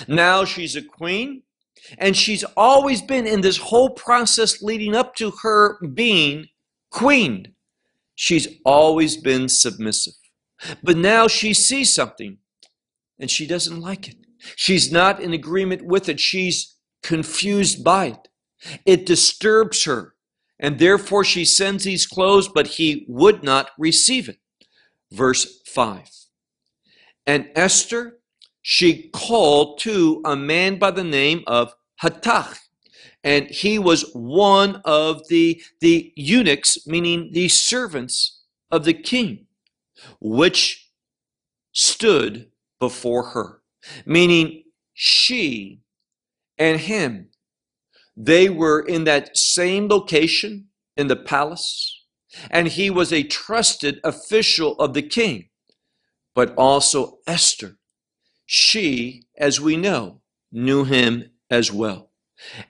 Now 0.07 0.45
she's 0.45 0.75
a 0.75 0.83
queen, 0.83 1.43
and 1.97 2.17
she's 2.17 2.43
always 2.57 3.01
been 3.01 3.27
in 3.27 3.41
this 3.41 3.57
whole 3.57 3.91
process 3.91 4.61
leading 4.61 4.95
up 4.95 5.15
to 5.17 5.31
her 5.43 5.79
being 5.87 6.47
queen. 6.91 7.55
She's 8.19 8.47
always 8.65 9.15
been 9.15 9.47
submissive. 9.47 10.15
But 10.81 10.97
now 10.97 11.27
she 11.27 11.53
sees 11.53 11.93
something 11.93 12.39
and 13.19 13.29
she 13.29 13.45
doesn't 13.45 13.79
like 13.79 14.07
it. 14.09 14.15
She's 14.55 14.91
not 14.91 15.21
in 15.21 15.33
agreement 15.33 15.85
with 15.85 16.09
it. 16.09 16.19
She's 16.19 16.75
confused 17.03 17.83
by 17.83 18.05
it. 18.07 18.27
It 18.87 19.05
disturbs 19.05 19.83
her. 19.83 20.15
And 20.59 20.79
therefore 20.79 21.23
she 21.23 21.45
sends 21.45 21.83
these 21.83 22.07
clothes, 22.07 22.49
but 22.49 22.65
he 22.65 23.05
would 23.07 23.43
not 23.43 23.69
receive 23.77 24.27
it. 24.27 24.39
Verse 25.11 25.61
5. 25.67 26.09
And 27.27 27.51
Esther, 27.55 28.17
she 28.63 29.11
called 29.13 29.79
to 29.81 30.23
a 30.25 30.35
man 30.35 30.79
by 30.79 30.89
the 30.89 31.03
name 31.03 31.43
of 31.45 31.71
Hathach. 32.01 32.57
And 33.27 33.47
he 33.49 33.77
was 33.77 34.09
one 34.13 34.81
of 34.85 35.27
the, 35.27 35.61
the 35.81 36.13
eunuchs, 36.15 36.87
meaning 36.87 37.31
the 37.33 37.49
servants 37.49 38.43
of 38.71 38.85
the 38.85 38.93
king, 38.93 39.47
which 40.21 40.89
stood 41.73 42.47
before 42.79 43.23
her 43.31 43.57
meaning 44.05 44.63
she 44.93 45.81
and 46.57 46.79
him. 46.79 47.29
They 48.15 48.49
were 48.49 48.79
in 48.81 49.03
that 49.05 49.37
same 49.37 49.87
location 49.87 50.67
in 50.95 51.07
the 51.07 51.15
palace, 51.15 52.03
and 52.49 52.67
he 52.67 52.89
was 52.89 53.13
a 53.13 53.23
trusted 53.23 53.99
official 54.03 54.73
of 54.79 54.93
the 54.93 55.03
king. 55.03 55.49
But 56.33 56.53
also 56.55 57.19
Esther, 57.27 57.77
she, 58.45 59.23
as 59.37 59.59
we 59.59 59.77
know, 59.77 60.21
knew 60.51 60.83
him 60.83 61.31
as 61.49 61.71
well. 61.71 62.06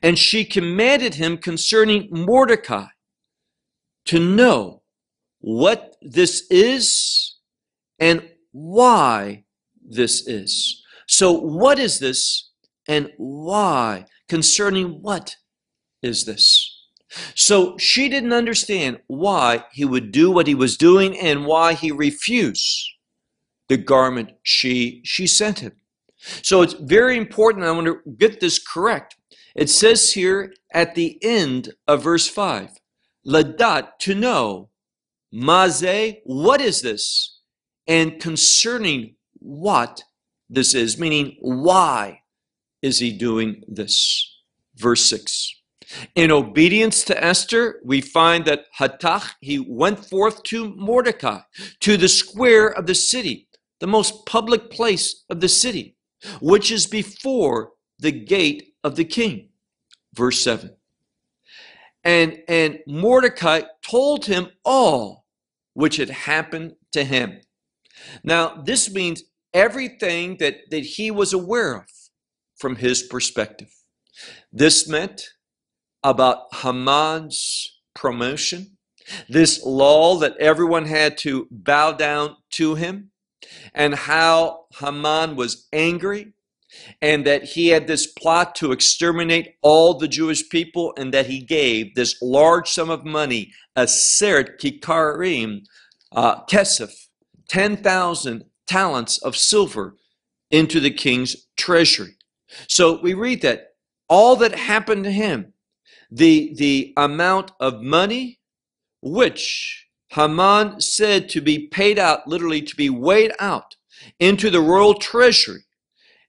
And 0.02 0.18
she 0.18 0.46
commanded 0.46 1.16
him 1.16 1.38
concerning 1.38 2.08
Mordecai 2.12 2.88
to 4.06 4.20
know 4.20 4.84
what 5.40 5.96
this 6.02 6.46
is 6.50 7.38
and 8.00 8.30
why 8.52 9.44
this 9.88 10.28
is. 10.28 10.84
So, 11.08 11.32
what 11.32 11.80
is 11.80 12.00
this 12.00 12.52
and 12.88 13.12
why? 13.18 14.06
Concerning 14.28 15.02
what 15.02 15.36
is 16.02 16.26
this? 16.26 16.74
So, 17.36 17.78
she 17.78 18.10
didn't 18.10 18.34
understand 18.34 19.00
why 19.08 19.66
he 19.72 19.86
would 19.86 20.12
do 20.12 20.32
what 20.32 20.48
he 20.48 20.56
was 20.56 20.78
doing 20.78 21.18
and 21.18 21.46
why 21.46 21.74
he 21.74 21.92
refused 21.92 22.90
the 23.70 23.78
garment 23.78 24.32
she, 24.44 25.02
she 25.04 25.28
sent 25.28 25.60
him. 25.60 25.74
So, 26.42 26.62
it's 26.62 26.74
very 26.74 27.18
important. 27.18 27.66
I 27.66 27.72
want 27.72 27.88
to 27.88 28.02
get 28.18 28.40
this 28.40 28.60
correct. 28.60 29.16
It 29.58 29.72
says 29.72 30.14
here 30.14 30.54
at 30.72 30.94
the 30.94 31.18
end 31.24 31.74
of 31.88 32.04
verse 32.04 32.28
5 32.28 32.70
Ladat, 33.26 33.98
to 34.00 34.16
know, 34.16 34.70
Maze, 35.34 36.18
what 36.24 36.62
is 36.62 36.82
this? 36.82 37.40
And 37.88 38.22
concerning 38.22 39.16
what 39.34 40.04
this 40.50 40.74
is, 40.74 41.00
meaning 41.00 41.38
why 41.42 42.22
is 42.82 43.00
he 43.00 43.12
doing 43.12 43.64
this? 43.68 44.34
Verse 44.76 45.06
6. 45.10 45.54
In 46.16 46.32
obedience 46.32 47.04
to 47.06 47.22
Esther, 47.22 47.80
we 47.84 48.00
find 48.00 48.46
that 48.46 48.66
Hatach, 48.80 49.32
he 49.42 49.58
went 49.58 50.06
forth 50.06 50.44
to 50.44 50.76
Mordecai, 50.76 51.40
to 51.80 51.98
the 51.98 52.08
square 52.08 52.68
of 52.68 52.86
the 52.86 52.96
city, 52.96 53.48
the 53.80 53.88
most 53.88 54.26
public 54.26 54.70
place 54.70 55.24
of 55.30 55.40
the 55.40 55.50
city, 55.50 55.96
which 56.42 56.72
is 56.72 56.86
before 56.86 57.72
the 58.00 58.12
gate 58.12 58.74
of 58.88 58.96
the 58.96 59.06
king. 59.06 59.50
Verse 60.16 60.40
7. 60.40 60.76
And, 62.04 62.40
and 62.48 62.80
Mordecai 62.88 63.62
told 63.88 64.26
him 64.26 64.48
all 64.64 65.26
which 65.74 65.98
had 65.98 66.10
happened 66.10 66.74
to 66.94 67.04
him. 67.04 67.42
Now, 68.24 68.62
this 68.64 68.92
means 68.92 69.24
everything 69.54 70.38
that, 70.38 70.56
that 70.72 70.84
he 70.84 71.12
was 71.12 71.34
aware 71.34 71.76
of 71.76 71.86
from 72.56 72.78
his 72.78 73.04
perspective. 73.04 73.72
This 74.52 74.88
meant 74.88 75.22
about 76.04 76.54
Haman's 76.56 77.80
promotion, 77.94 78.78
this 79.28 79.64
law 79.64 80.18
that 80.18 80.38
everyone 80.38 80.86
had 80.86 81.18
to 81.20 81.48
bow 81.52 81.92
down 81.92 82.38
to 82.52 82.76
him, 82.76 83.12
and 83.74 83.94
how 83.94 84.66
Haman 84.80 85.36
was 85.36 85.68
angry, 85.74 86.34
and 87.02 87.26
that 87.26 87.44
he 87.44 87.70
had 87.70 87.88
this 87.88 88.08
plot 88.08 88.56
to 88.56 88.72
exterminate 88.72 89.56
all 89.62 89.94
the 89.94 90.08
Jewish 90.08 90.48
people, 90.50 90.94
and 90.98 91.14
that 91.14 91.28
he 91.28 91.40
gave 91.40 91.96
this 91.96 92.22
large 92.22 92.70
sum 92.70 92.90
of 92.90 93.06
money, 93.06 93.54
Aseret 93.78 94.60
Kikarim, 94.60 95.66
uh, 96.12 96.44
Kesef, 96.46 97.08
10,000 97.48 98.44
talents 98.66 99.18
of 99.20 99.36
silver 99.36 99.96
into 100.52 100.80
the 100.80 100.92
king's 100.92 101.48
treasury. 101.56 102.16
So 102.68 103.00
we 103.02 103.14
read 103.14 103.42
that 103.42 103.76
all 104.10 104.36
that 104.38 104.56
happened 104.56 105.04
to 105.04 105.12
him, 105.12 105.54
the, 106.10 106.54
the 106.58 106.94
amount 106.98 107.52
of 107.60 107.82
money 107.82 108.40
which 109.02 109.88
Haman 110.10 110.80
said 110.82 111.30
to 111.30 111.42
be 111.42 111.68
paid 111.68 112.00
out, 112.00 112.28
literally 112.28 112.62
to 112.62 112.76
be 112.76 112.90
weighed 112.90 113.34
out 113.40 113.76
into 114.20 114.50
the 114.50 114.62
royal 114.62 114.94
treasury. 114.94 115.62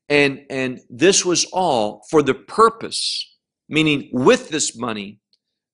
And, 0.09 0.44
and 0.49 0.81
this 0.88 1.25
was 1.25 1.44
all 1.47 2.03
for 2.11 2.23
the 2.23 2.35
purpose, 2.35 3.37
meaning 3.68 4.09
with 4.12 4.49
this 4.49 4.77
money, 4.77 5.21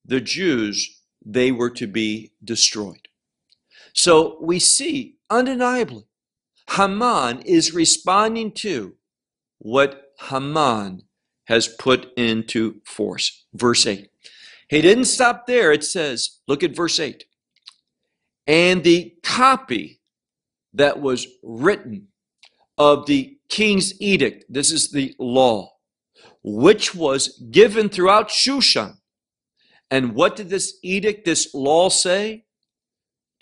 the 0.05 0.21
Jews, 0.21 1.01
they 1.25 1.53
were 1.53 1.71
to 1.71 1.87
be 1.87 2.33
destroyed. 2.43 3.09
So 3.93 4.39
we 4.43 4.59
see 4.59 5.17
undeniably 5.31 6.07
Haman 6.71 7.43
is 7.43 7.75
responding 7.75 8.53
to 8.53 8.95
what 9.59 10.13
Haman 10.29 11.03
has 11.45 11.69
put 11.69 12.13
into 12.17 12.81
force. 12.85 13.45
Verse 13.53 13.87
8. 13.87 14.09
He 14.69 14.81
didn't 14.81 15.05
stop 15.05 15.47
there. 15.47 15.73
It 15.73 15.85
says, 15.85 16.41
look 16.49 16.63
at 16.63 16.75
verse 16.75 16.99
8. 16.99 17.25
And 18.47 18.83
the 18.83 19.15
copy 19.23 20.01
that 20.73 21.01
was 21.01 21.27
written 21.43 22.09
of 22.79 23.07
the 23.07 23.39
king's 23.49 24.01
edict, 24.01 24.45
this 24.49 24.71
is 24.71 24.91
the 24.91 25.15
law, 25.19 25.73
which 26.43 26.95
was 26.95 27.39
given 27.51 27.89
throughout 27.89 28.29
Shushan. 28.29 28.95
And 29.91 30.15
what 30.15 30.37
did 30.37 30.49
this 30.49 30.79
edict, 30.83 31.25
this 31.25 31.55
law 31.55 31.89
say? 31.89 32.45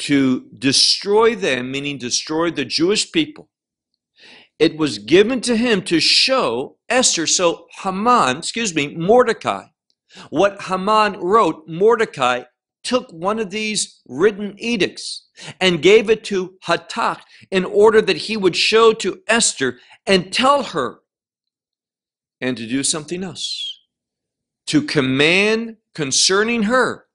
to 0.03 0.49
destroy 0.59 1.37
them, 1.37 1.71
meaning 1.71 1.97
destroy 1.97 2.51
the 2.51 2.65
Jewish 2.65 3.13
people. 3.13 3.49
It 4.59 4.77
was 4.77 4.99
given 4.99 5.41
to 5.43 5.57
him 5.57 5.83
to 5.83 6.01
show 6.01 6.77
Esther. 6.89 7.27
So 7.27 7.67
Haman, 7.83 8.39
excuse 8.39 8.75
me, 8.75 8.97
Mordecai, 8.97 9.67
what 10.31 10.63
Haman 10.63 11.21
wrote, 11.21 11.65
Mordecai 11.69 12.43
took 12.83 13.11
one 13.13 13.39
of 13.39 13.51
these 13.51 14.01
written 14.07 14.55
edicts 14.59 15.27
and 15.61 15.83
gave 15.83 16.11
it 16.11 16.25
to 16.25 16.55
Hathach 16.67 17.21
in 17.51 17.65
order 17.65 18.03
that 18.03 18.17
he 18.17 18.37
would 18.37 18.57
show 18.57 18.93
to 18.95 19.23
Esther 19.29 19.79
and 20.07 20.33
tell 20.33 20.63
her 20.63 21.01
and 22.41 22.57
to 22.57 22.67
do 22.67 22.83
something 22.83 23.23
else. 23.23 23.81
To 24.67 24.83
command 24.83 25.77
concerning 25.95 26.65
her 26.65 27.07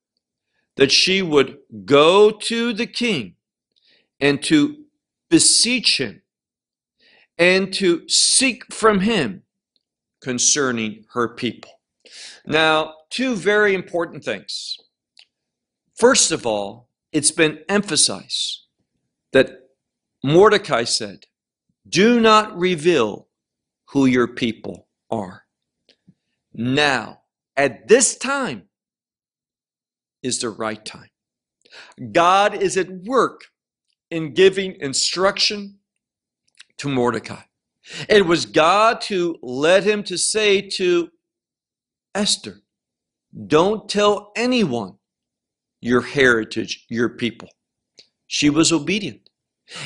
that 0.75 0.91
she 0.91 1.21
would 1.21 1.57
go 1.85 2.31
to 2.31 2.71
the 2.73 2.87
king 2.87 3.35
and 4.19 4.41
to 4.43 4.85
beseech 5.29 5.99
him 5.99 6.21
and 7.37 7.73
to 7.73 8.07
seek 8.07 8.73
from 8.73 9.01
him 9.01 9.43
concerning 10.21 11.05
her 11.13 11.27
people. 11.27 11.71
Now, 12.45 12.93
two 13.09 13.35
very 13.35 13.75
important 13.75 14.23
things. 14.23 14.77
First 15.97 16.31
of 16.31 16.45
all, 16.45 16.89
it's 17.11 17.31
been 17.31 17.59
emphasized 17.67 18.65
that 19.33 19.49
Mordecai 20.23 20.83
said, 20.83 21.25
Do 21.89 22.19
not 22.19 22.55
reveal 22.55 23.27
who 23.89 24.05
your 24.05 24.27
people 24.27 24.87
are. 25.09 25.45
Now, 26.53 27.21
at 27.55 27.87
this 27.87 28.15
time, 28.15 28.63
is 30.21 30.39
the 30.39 30.49
right 30.49 30.83
time. 30.83 31.09
God 32.11 32.53
is 32.53 32.77
at 32.77 32.89
work 32.89 33.45
in 34.11 34.33
giving 34.33 34.75
instruction 34.79 35.79
to 36.77 36.89
Mordecai. 36.89 37.41
It 38.07 38.25
was 38.25 38.45
God 38.45 39.03
who 39.05 39.37
led 39.41 39.83
him 39.83 40.03
to 40.03 40.17
say 40.17 40.61
to 40.61 41.09
Esther, 42.13 42.61
Don't 43.47 43.89
tell 43.89 44.31
anyone 44.35 44.97
your 45.81 46.01
heritage, 46.01 46.85
your 46.89 47.09
people. 47.09 47.49
She 48.27 48.49
was 48.49 48.71
obedient. 48.71 49.29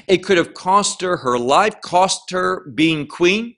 It 0.08 0.23
could 0.23 0.38
have 0.38 0.54
cost 0.54 1.01
her 1.01 1.17
her 1.17 1.39
life, 1.39 1.82
cost 1.82 2.32
her 2.32 2.65
being 2.69 3.08
queen. 3.08 3.56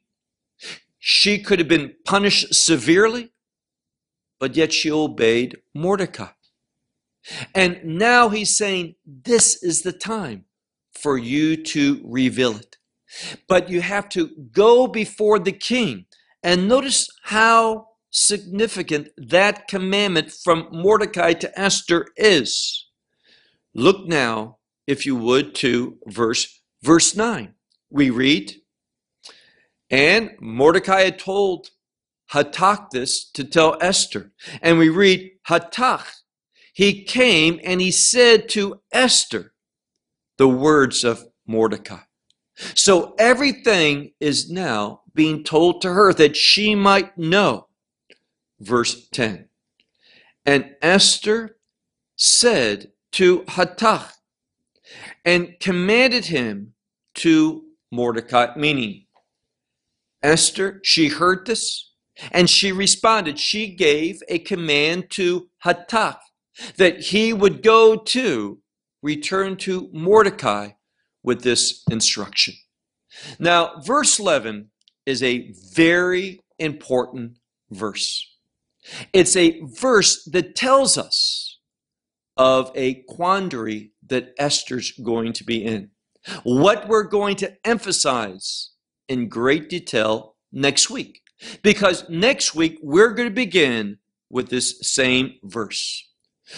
She 1.00 1.40
could 1.40 1.60
have 1.60 1.68
been 1.68 1.96
punished 2.06 2.54
severely, 2.54 3.34
but 4.40 4.56
yet 4.56 4.72
she 4.72 4.90
obeyed 4.90 5.58
Mordecai. 5.74 6.30
And 7.54 7.84
now 7.84 8.30
he's 8.30 8.56
saying, 8.56 8.96
This 9.06 9.62
is 9.62 9.82
the 9.82 9.92
time 9.92 10.46
for 10.94 11.18
you 11.18 11.58
to 11.58 12.02
reveal 12.04 12.56
it. 12.56 12.78
But 13.48 13.70
you 13.70 13.82
have 13.82 14.10
to 14.10 14.30
go 14.52 14.88
before 14.88 15.40
the 15.40 15.52
king. 15.52 16.06
And 16.42 16.68
notice 16.68 17.10
how 17.24 17.88
significant 18.14 19.10
that 19.18 19.68
commandment 19.68 20.32
from 20.32 20.70
Mordecai 20.72 21.34
to 21.34 21.60
Esther 21.60 22.08
is. 22.16 22.88
Look 23.74 24.08
now, 24.08 24.60
if 24.88 25.06
you 25.06 25.16
would, 25.16 25.56
to 25.56 25.98
verse 26.08 26.62
verse 26.84 27.16
9. 27.16 27.56
We 27.90 28.10
read, 28.10 28.54
and 29.90 30.32
Mordecai 30.40 31.02
had 31.02 31.20
told 31.20 31.70
Hatak 32.32 32.92
this 32.92 33.30
to 33.32 33.44
tell 33.44 33.78
Esther. 33.82 34.32
And 34.62 34.78
we 34.78 34.90
read, 34.90 35.32
Hatak, 35.48 36.06
he 36.74 37.04
came 37.04 37.60
and 37.64 37.82
he 37.82 37.92
said 37.92 38.50
to 38.50 38.82
Esther 38.92 39.54
the 40.38 40.48
words 40.48 41.04
of 41.04 41.26
Mordecai. 41.46 42.02
So 42.76 43.16
everything 43.20 44.14
is 44.20 44.50
now 44.50 45.02
being 45.14 45.44
told 45.44 45.82
to 45.82 45.94
her 45.94 46.14
that 46.14 46.36
she 46.36 46.76
might 46.76 47.18
know. 47.18 47.68
Verse 48.60 49.08
10. 49.10 49.50
And 50.46 50.76
Esther 50.82 51.58
said 52.16 52.92
to 53.14 53.42
Hatak 53.42 54.12
and 55.26 55.56
commanded 55.60 56.26
him 56.26 56.74
to 57.16 57.64
Mordecai, 57.92 58.48
meaning 58.58 59.06
Esther, 60.22 60.80
she 60.84 61.10
heard 61.10 61.46
this 61.46 61.92
and 62.32 62.50
she 62.50 62.72
responded. 62.72 63.40
She 63.40 63.68
gave 63.68 64.22
a 64.30 64.40
command 64.40 65.10
to 65.12 65.50
Hatak 65.64 66.18
that 66.78 67.00
he 67.00 67.34
would 67.34 67.64
go 67.64 67.98
to 67.98 68.60
return 69.02 69.58
to 69.58 69.90
Mordecai 69.92 70.70
with 71.24 71.42
this 71.44 71.84
instruction. 71.90 72.54
Now, 73.40 73.82
verse 73.86 74.20
11 74.20 74.70
is 75.06 75.22
a 75.22 75.52
very 75.74 76.42
important 76.60 77.38
verse. 77.70 78.33
It's 79.14 79.36
a 79.36 79.62
verse 79.62 80.24
that 80.26 80.56
tells 80.56 80.98
us 80.98 81.60
of 82.36 82.72
a 82.76 83.04
quandary 83.08 83.92
that 84.08 84.34
Esther's 84.38 84.92
going 84.92 85.34
to 85.34 85.44
be 85.44 85.64
in. 85.64 85.92
What 86.44 86.88
we're 86.88 87.04
going 87.04 87.36
to 87.38 87.56
emphasize 87.66 88.72
in 89.08 89.30
great 89.30 89.70
detail 89.70 90.36
next 90.52 90.90
week. 90.90 91.22
Because 91.62 92.08
next 92.10 92.56
week 92.56 92.80
we're 92.82 93.14
going 93.14 93.30
to 93.30 93.36
begin 93.36 93.98
with 94.30 94.50
this 94.50 94.80
same 94.82 95.36
verse. 95.44 96.08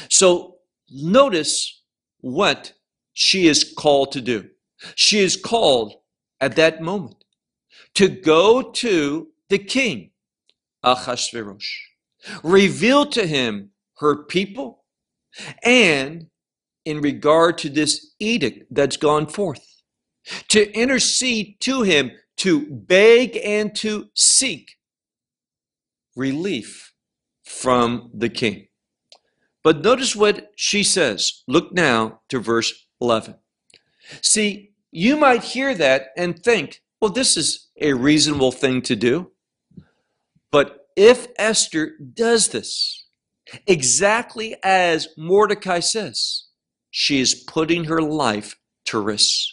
So 0.10 0.58
notice 0.90 1.82
what 2.20 2.74
she 3.14 3.48
is 3.48 3.74
called 3.78 4.12
to 4.14 4.22
do. 4.22 4.50
She 4.96 5.20
is 5.20 5.36
called 5.36 5.94
at 6.40 6.56
that 6.58 6.82
moment 6.82 7.24
to 7.96 8.08
go 8.08 8.72
to 8.72 9.30
the 9.50 9.58
king, 9.58 10.12
Achashverosh, 10.84 11.70
reveal 12.44 13.06
to 13.08 13.26
him 13.26 13.72
her 13.98 14.24
people, 14.24 14.84
and 15.64 16.28
in 16.86 17.02
regard 17.02 17.58
to 17.60 17.70
this 17.70 18.14
edict 18.20 18.66
that's 18.72 18.98
gone 18.98 19.28
forth, 19.28 19.82
to 20.50 20.72
intercede 20.74 21.60
to 21.62 21.82
him, 21.82 22.12
to 22.38 22.68
beg 22.70 23.38
and 23.44 23.76
to 23.76 24.10
seek 24.14 24.78
relief 26.16 26.94
from 27.44 28.10
the 28.14 28.30
king. 28.30 28.68
But 29.64 29.84
notice 29.84 30.16
what 30.16 30.52
she 30.56 30.84
says. 30.84 31.44
Look 31.48 31.74
now 31.74 32.22
to 32.30 32.40
verse 32.40 32.88
11. 33.02 33.36
See, 34.22 34.74
you 34.92 35.18
might 35.18 35.44
hear 35.44 35.74
that 35.76 36.10
and 36.16 36.42
think, 36.42 36.82
well, 37.02 37.12
this 37.12 37.36
is 37.36 37.68
a 37.80 37.94
reasonable 37.94 38.52
thing 38.52 38.82
to 38.84 38.96
do. 38.96 39.32
But 40.52 40.85
if 40.96 41.28
Esther 41.38 41.94
does 42.14 42.50
this, 42.50 43.06
exactly 43.68 44.56
as 44.64 45.10
Mordecai 45.18 45.80
says, 45.80 46.46
she 46.90 47.20
is 47.20 47.36
putting 47.36 47.86
her 47.86 48.02
life 48.02 48.56
to 48.86 49.00
risk. 49.00 49.48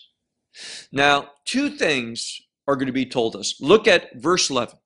Now, 0.93 1.29
two 1.45 1.71
things 1.71 2.41
are 2.69 2.77
going 2.77 2.87
to 2.87 2.93
be 2.93 3.07
told 3.07 3.35
us. 3.35 3.61
Look 3.61 3.89
at 3.89 4.15
verse 4.15 4.51
11. 4.51 4.79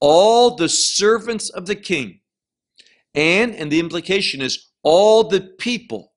All 0.00 0.56
the 0.56 0.68
servants 0.68 1.50
of 1.50 1.66
the 1.66 1.76
king, 1.76 2.20
and, 3.14 3.54
and 3.54 3.70
the 3.70 3.80
implication 3.80 4.40
is 4.40 4.70
all 4.82 5.24
the 5.24 5.40
people 5.40 6.12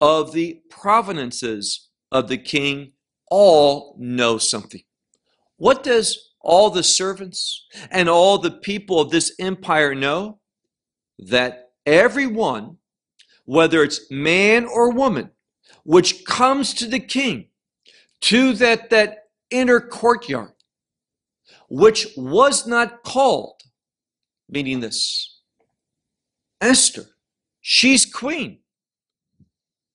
of 0.00 0.32
the 0.32 0.60
provinces 0.68 1.88
of 2.10 2.28
the 2.28 2.38
king 2.38 2.92
all 3.30 3.96
know 3.98 4.36
something. 4.36 4.82
What 5.56 5.82
does 5.82 6.33
all 6.44 6.70
the 6.70 6.82
servants 6.82 7.66
and 7.90 8.08
all 8.08 8.38
the 8.38 8.50
people 8.50 9.00
of 9.00 9.10
this 9.10 9.34
empire 9.40 9.94
know? 9.94 10.38
That 11.18 11.70
everyone, 11.86 12.78
whether 13.44 13.82
it's 13.82 14.10
man 14.10 14.66
or 14.66 14.90
woman, 14.90 15.30
which 15.84 16.24
comes 16.24 16.74
to 16.74 16.86
the 16.86 17.00
king, 17.00 17.48
to 18.22 18.52
that, 18.54 18.90
that 18.90 19.24
inner 19.50 19.80
courtyard, 19.80 20.52
which 21.68 22.08
was 22.16 22.66
not 22.66 23.02
called, 23.02 23.60
meaning 24.48 24.80
this 24.80 25.40
Esther, 26.60 27.06
she's 27.60 28.06
queen. 28.06 28.60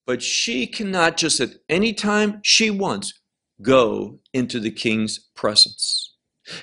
But 0.05 0.23
she 0.23 0.65
cannot 0.65 1.17
just 1.17 1.39
at 1.39 1.51
any 1.67 1.93
time 1.93 2.39
she 2.43 2.71
wants 2.71 3.13
go 3.62 4.19
into 4.33 4.59
the 4.59 4.71
king's 4.71 5.19
presence. 5.35 6.09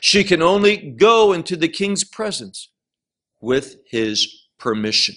She 0.00 0.24
can 0.24 0.42
only 0.42 0.76
go 0.76 1.32
into 1.32 1.56
the 1.56 1.68
king's 1.68 2.04
presence 2.04 2.70
with 3.40 3.76
his 3.88 4.26
permission. 4.58 5.14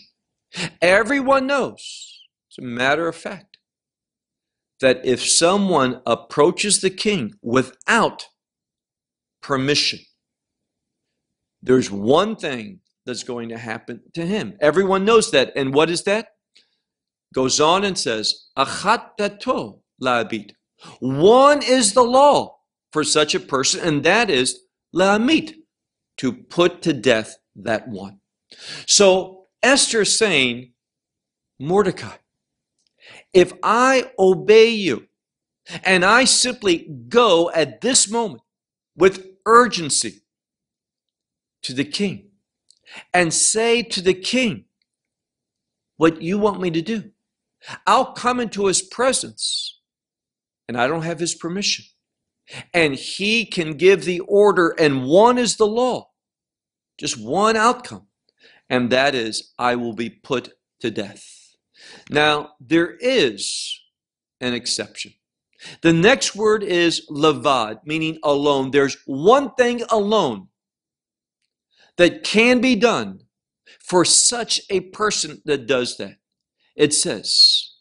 Everyone 0.82 1.48
knows, 1.48 2.20
as 2.52 2.58
a 2.58 2.68
matter 2.68 3.08
of 3.08 3.16
fact, 3.16 3.58
that 4.82 5.06
if 5.06 5.26
someone 5.26 6.02
approaches 6.06 6.82
the 6.82 6.90
king 6.90 7.34
without 7.42 8.28
permission, 9.42 10.00
there's 11.62 11.92
one 11.92 12.36
thing 12.36 12.80
that's 13.06 13.24
going 13.24 13.50
to 13.50 13.58
happen 13.58 14.02
to 14.14 14.26
him. 14.26 14.58
Everyone 14.62 15.04
knows 15.04 15.32
that. 15.32 15.52
And 15.56 15.74
what 15.74 15.90
is 15.90 16.04
that? 16.04 16.30
goes 17.34 17.60
on 17.60 17.84
and 17.84 17.98
says, 17.98 18.48
Achat 18.58 19.18
dato 19.18 19.82
la'amit. 20.02 20.52
One 21.00 21.62
is 21.62 21.94
the 21.94 22.04
law 22.04 22.59
for 22.92 23.04
such 23.04 23.36
a 23.36 23.40
person, 23.40 23.82
and 23.82 24.04
that 24.04 24.30
is 24.30 24.62
la'amit, 24.96 25.56
to 26.18 26.34
put 26.34 26.82
to 26.82 26.94
death 26.94 27.38
that 27.56 27.88
one. 27.88 28.20
So 28.88 29.48
Esther 29.64 30.02
is 30.02 30.18
saying, 30.18 30.74
Mordecai, 31.60 32.18
if 33.34 33.54
I 33.64 34.12
obey 34.18 34.70
you 34.70 35.08
and 35.84 36.04
I 36.04 36.24
simply 36.24 36.90
go 37.08 37.52
at 37.52 37.82
this 37.82 38.10
moment 38.10 38.42
with 38.96 39.28
urgency 39.46 40.22
to 41.64 41.74
the 41.74 41.86
king 41.86 42.30
and 43.14 43.34
say 43.34 43.84
to 43.84 44.02
the 44.02 44.14
king 44.14 44.66
what 45.98 46.22
you 46.22 46.38
want 46.40 46.62
me 46.62 46.72
to 46.72 46.82
do, 46.82 47.12
I'll 47.86 48.14
come 48.14 48.40
into 48.40 48.66
his 48.66 48.82
presence 48.82 49.80
and 50.68 50.78
I 50.78 50.88
don't 50.88 51.04
have 51.04 51.20
his 51.20 51.36
permission. 51.36 51.86
And 52.74 52.96
he 52.96 53.46
can 53.46 53.74
give 53.74 54.06
the 54.06 54.22
order, 54.22 54.70
and 54.80 55.06
one 55.06 55.38
is 55.38 55.58
the 55.58 55.68
law, 55.68 56.10
just 56.98 57.20
one 57.20 57.56
outcome, 57.56 58.08
and 58.70 58.90
that 58.90 59.14
is 59.14 59.54
I 59.60 59.76
will 59.76 59.94
be 59.94 60.10
put 60.10 60.54
to 60.80 60.90
death. 60.90 61.56
Now, 62.10 62.54
there 62.60 62.96
is 63.00 63.80
an 64.42 64.54
exception. 64.54 65.14
The 65.82 65.94
next 65.94 66.36
word 66.36 66.64
is 66.64 67.06
levad, 67.10 67.82
meaning 67.86 68.18
alone. 68.24 68.72
There's 68.72 68.98
one 69.06 69.54
thing 69.56 69.84
alone 69.90 70.48
that 71.98 72.24
can 72.24 72.62
be 72.62 72.76
done 72.76 73.22
for 73.80 74.06
such 74.06 74.62
a 74.70 74.80
person 74.80 75.42
that 75.46 75.68
does 75.68 75.98
that 75.98 76.20
it 76.80 76.94
says, 76.94 77.74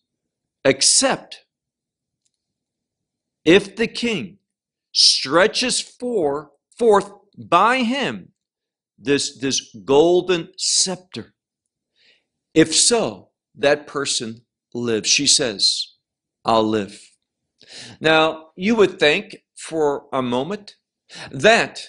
except 0.64 1.44
if 3.44 3.76
the 3.76 3.86
king 3.86 4.37
stretches 4.98 5.80
for, 5.80 6.50
forth 6.76 7.12
by 7.36 7.78
him 7.78 8.32
this, 8.98 9.38
this 9.38 9.70
golden 9.84 10.48
scepter, 10.56 11.34
if 12.52 12.74
so, 12.74 13.28
that 13.54 13.86
person 13.86 14.42
lives. 14.74 15.08
She 15.08 15.26
says, 15.26 15.94
I'll 16.44 16.68
live. 16.68 17.00
Now, 18.00 18.48
you 18.56 18.74
would 18.74 18.98
think 18.98 19.36
for 19.56 20.06
a 20.12 20.20
moment 20.20 20.74
that 21.30 21.80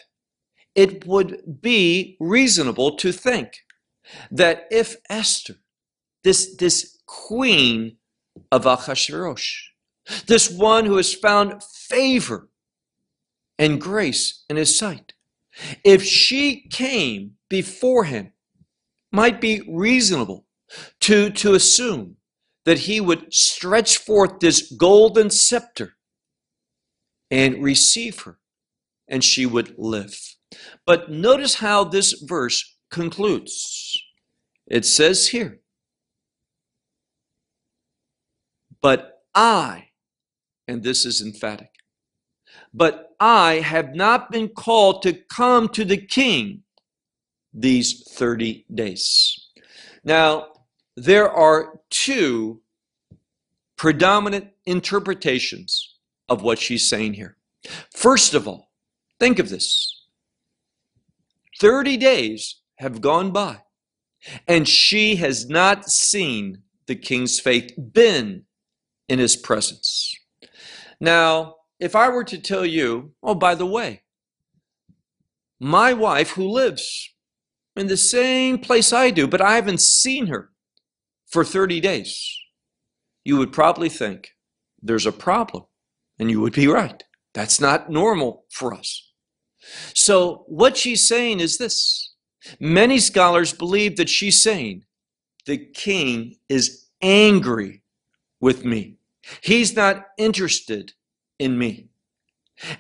it 0.76 1.08
would 1.08 1.62
be 1.62 2.16
reasonable 2.20 2.96
to 2.98 3.12
think 3.12 3.54
that 4.30 4.68
if 4.70 4.98
Esther, 5.10 5.56
this, 6.24 6.56
this 6.58 7.00
queen 7.08 7.98
of 8.52 8.66
Achashverosh, 8.66 9.50
this 10.28 10.52
one 10.52 10.86
who 10.86 10.98
has 10.98 11.14
found 11.14 11.64
favor 11.64 12.49
and 13.60 13.80
grace 13.80 14.46
in 14.50 14.56
his 14.56 14.76
sight, 14.80 15.14
if 15.84 16.02
she 16.02 16.68
came 16.70 17.34
before 17.50 18.06
him, 18.06 18.34
might 19.12 19.42
be 19.42 19.62
reasonable 19.70 20.46
to, 21.02 21.30
to 21.32 21.54
assume 21.54 22.16
that 22.66 22.80
he 22.80 23.02
would 23.02 23.34
stretch 23.34 23.98
forth 23.98 24.40
this 24.40 24.72
golden 24.72 25.30
scepter 25.30 25.96
and 27.32 27.64
receive 27.64 28.22
her, 28.22 28.40
and 29.08 29.24
she 29.24 29.46
would 29.46 29.76
live. 29.78 30.18
But 30.86 31.12
notice 31.12 31.56
how 31.56 31.84
this 31.84 32.14
verse 32.14 32.78
concludes. 32.90 34.02
It 34.68 34.86
says 34.86 35.28
here, 35.28 35.60
But 38.82 39.24
I, 39.36 39.90
and 40.68 40.84
this 40.84 41.06
is 41.06 41.22
emphatic, 41.22 41.72
but 42.74 43.16
I 43.20 43.56
have 43.56 43.96
not 43.96 44.32
been 44.32 44.50
called 44.50 45.02
to 45.04 45.14
come 45.14 45.70
to 45.70 45.84
the 45.84 45.98
king 45.98 46.64
these 47.54 48.04
30 48.12 48.66
days. 48.74 49.50
Now, 50.04 50.48
there 50.96 51.30
are 51.30 51.80
two 51.90 52.62
predominant 53.78 54.48
interpretations 54.66 55.96
of 56.28 56.42
what 56.42 56.60
she's 56.60 56.88
saying 56.88 57.14
here. 57.14 57.38
First 57.96 58.34
of 58.34 58.48
all, 58.48 58.72
think 59.20 59.40
of 59.40 59.50
this 59.50 60.06
30 61.60 61.98
days 61.98 62.62
have 62.78 63.02
gone 63.02 63.32
by, 63.32 63.62
and 64.48 64.68
she 64.68 65.18
has 65.18 65.50
not 65.50 65.90
seen 65.90 66.64
the 66.88 66.96
king's 66.96 67.40
face, 67.40 67.72
been 67.72 68.44
in 69.08 69.20
his 69.20 69.36
presence. 69.36 70.16
Now, 71.00 71.56
if 71.80 71.96
I 71.96 72.10
were 72.10 72.24
to 72.26 72.38
tell 72.38 72.66
you, 72.66 73.14
oh, 73.24 73.36
by 73.36 73.56
the 73.56 73.66
way, 73.66 74.04
my 75.60 75.94
wife 75.94 76.32
who 76.32 76.48
lives 76.48 77.14
in 77.76 77.88
the 77.88 77.98
same 77.98 78.58
place 78.58 78.92
I 78.92 79.12
do, 79.12 79.28
but 79.28 79.42
I 79.42 79.56
haven't 79.56 79.82
seen 79.82 80.28
her 80.28 80.52
for 81.28 81.44
30 81.44 81.80
days, 81.80 82.38
you 83.24 83.38
would 83.38 83.52
probably 83.52 83.90
think 83.90 84.36
there's 84.82 85.06
a 85.06 85.12
problem. 85.12 85.66
And 86.18 86.30
you 86.30 86.42
would 86.42 86.54
be 86.54 86.68
right. 86.68 87.02
That's 87.34 87.62
not 87.62 87.90
normal 87.90 88.44
for 88.50 88.74
us. 88.74 89.10
So, 89.94 90.44
what 90.48 90.76
she's 90.76 91.08
saying 91.08 91.40
is 91.40 91.58
this 91.58 92.14
many 92.60 93.00
scholars 93.00 93.54
believe 93.54 93.96
that 93.98 94.10
she's 94.10 94.44
saying, 94.44 94.84
the 95.46 95.58
king 95.58 96.36
is 96.50 96.88
angry 97.02 97.84
with 98.42 98.66
me. 98.66 98.98
He's 99.42 99.76
not 99.76 100.08
interested 100.18 100.94
in 101.40 101.58
me. 101.58 101.88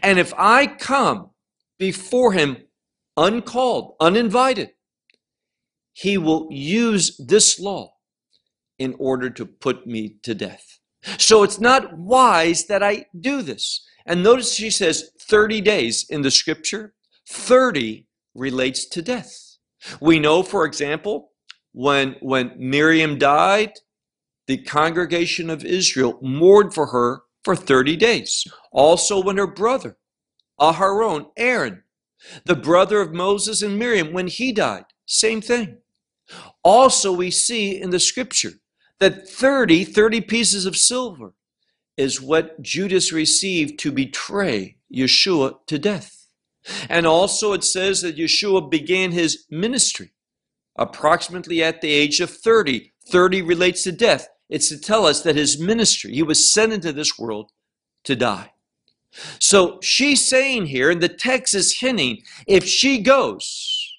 And 0.04 0.20
if 0.20 0.34
I 0.38 0.68
come 0.68 1.32
before 1.78 2.34
him 2.34 2.58
uncalled, 3.18 3.96
uninvited, 4.00 4.72
he 5.94 6.18
will 6.18 6.48
use 6.52 7.18
this 7.18 7.60
law 7.60 7.94
in 8.78 8.96
order 9.00 9.30
to 9.30 9.46
put 9.46 9.88
me 9.88 10.16
to 10.24 10.36
death. 10.36 10.80
So 11.18 11.44
it's 11.44 11.60
not 11.60 11.98
wise 11.98 12.66
that 12.66 12.84
I 12.84 13.06
do 13.20 13.42
this. 13.42 13.86
And 14.06 14.24
notice 14.24 14.54
she 14.54 14.70
says 14.70 15.12
30 15.22 15.62
days 15.62 16.06
in 16.10 16.22
the 16.22 16.32
scripture. 16.32 16.94
30 17.28 18.08
relates 18.34 18.86
to 18.88 19.02
death. 19.02 19.58
We 20.02 20.20
know, 20.20 20.44
for 20.44 20.66
example, 20.66 21.32
when, 21.74 22.16
when 22.22 22.54
Miriam 22.58 23.18
died, 23.18 23.74
the 24.48 24.58
congregation 24.58 25.50
of 25.50 25.64
Israel 25.64 26.18
mourned 26.22 26.74
for 26.74 26.88
her 26.88 27.22
for 27.50 27.56
30 27.56 27.96
days. 27.96 28.46
Also, 28.72 29.20
when 29.20 29.38
her 29.38 29.48
brother, 29.48 29.98
Aharon, 30.60 31.32
Aaron, 31.36 31.82
the 32.46 32.54
brother 32.54 33.02
of 33.02 33.12
Moses 33.12 33.64
and 33.64 33.80
Miriam, 33.80 34.14
when 34.14 34.28
he 34.28 34.52
died, 34.52 34.86
same 35.08 35.42
thing. 35.42 35.78
Also, 36.64 37.12
we 37.12 37.32
see 37.32 37.82
in 37.82 37.90
the 37.90 38.00
scripture 38.00 38.52
that 39.00 39.28
30, 39.28 39.84
30 39.84 40.22
pieces 40.22 40.68
of 40.68 40.78
silver 40.78 41.34
is 41.98 42.22
what 42.22 42.62
Judas 42.62 43.12
received 43.12 43.80
to 43.80 43.92
betray 43.92 44.78
Yeshua 44.94 45.56
to 45.66 45.80
death. 45.80 46.28
And 46.88 47.08
also 47.08 47.54
it 47.54 47.64
says 47.64 48.04
that 48.04 48.18
Yeshua 48.18 48.70
began 48.70 49.12
his 49.12 49.46
ministry 49.50 50.12
approximately 50.76 51.64
at 51.64 51.82
the 51.82 51.90
age 51.90 52.22
of 52.22 52.30
30. 52.30 52.94
30 53.08 53.42
relates 53.42 53.82
to 53.86 53.92
death. 53.92 54.28
It's 54.50 54.70
to 54.70 54.80
tell 54.80 55.06
us 55.06 55.22
that 55.22 55.36
his 55.36 55.60
ministry, 55.60 56.14
he 56.14 56.24
was 56.24 56.52
sent 56.52 56.74
into 56.74 56.92
this 56.92 57.18
world 57.20 57.52
to 58.06 58.16
die. 58.16 58.52
So 59.40 59.80
she's 59.82 60.28
saying 60.28 60.68
here, 60.68 60.92
and 60.92 61.02
the 61.02 61.10
text 61.10 61.54
is 61.54 61.80
hinting, 61.80 62.24
if 62.48 62.66
she 62.66 63.00
goes, 63.00 63.94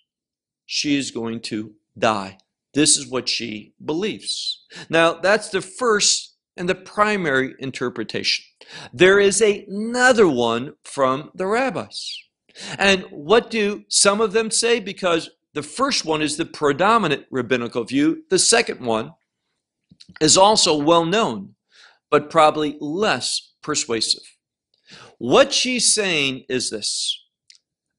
she 0.67 0.97
is 0.97 1.11
going 1.11 1.41
to 1.41 1.75
die. 1.99 2.39
This 2.75 2.97
is 2.97 3.07
what 3.07 3.29
she 3.29 3.75
believes. 3.85 4.63
Now, 4.89 5.15
that's 5.15 5.49
the 5.49 5.61
first 5.61 6.37
and 6.57 6.69
the 6.69 6.75
primary 6.75 7.55
interpretation. 7.59 8.45
There 8.93 9.19
is 9.19 9.41
another 9.41 10.29
one 10.29 10.75
from 10.85 11.31
the 11.35 11.47
rabbis. 11.47 12.17
And 12.79 13.05
what 13.11 13.51
do 13.51 13.85
some 13.89 14.21
of 14.21 14.33
them 14.33 14.51
say? 14.51 14.79
Because 14.79 15.31
the 15.55 15.63
first 15.63 16.05
one 16.05 16.23
is 16.23 16.37
the 16.37 16.45
predominant 16.45 17.27
rabbinical 17.31 17.85
view, 17.85 18.23
the 18.31 18.39
second 18.39 18.81
one 18.85 19.13
is 20.21 20.37
also 20.37 20.77
well 20.77 21.05
known, 21.05 21.55
but 22.11 22.31
probably 22.31 22.77
less 22.81 23.55
persuasive. 23.63 24.23
What 25.19 25.53
she's 25.53 25.95
saying 25.95 26.45
is 26.49 26.71
this 26.71 27.17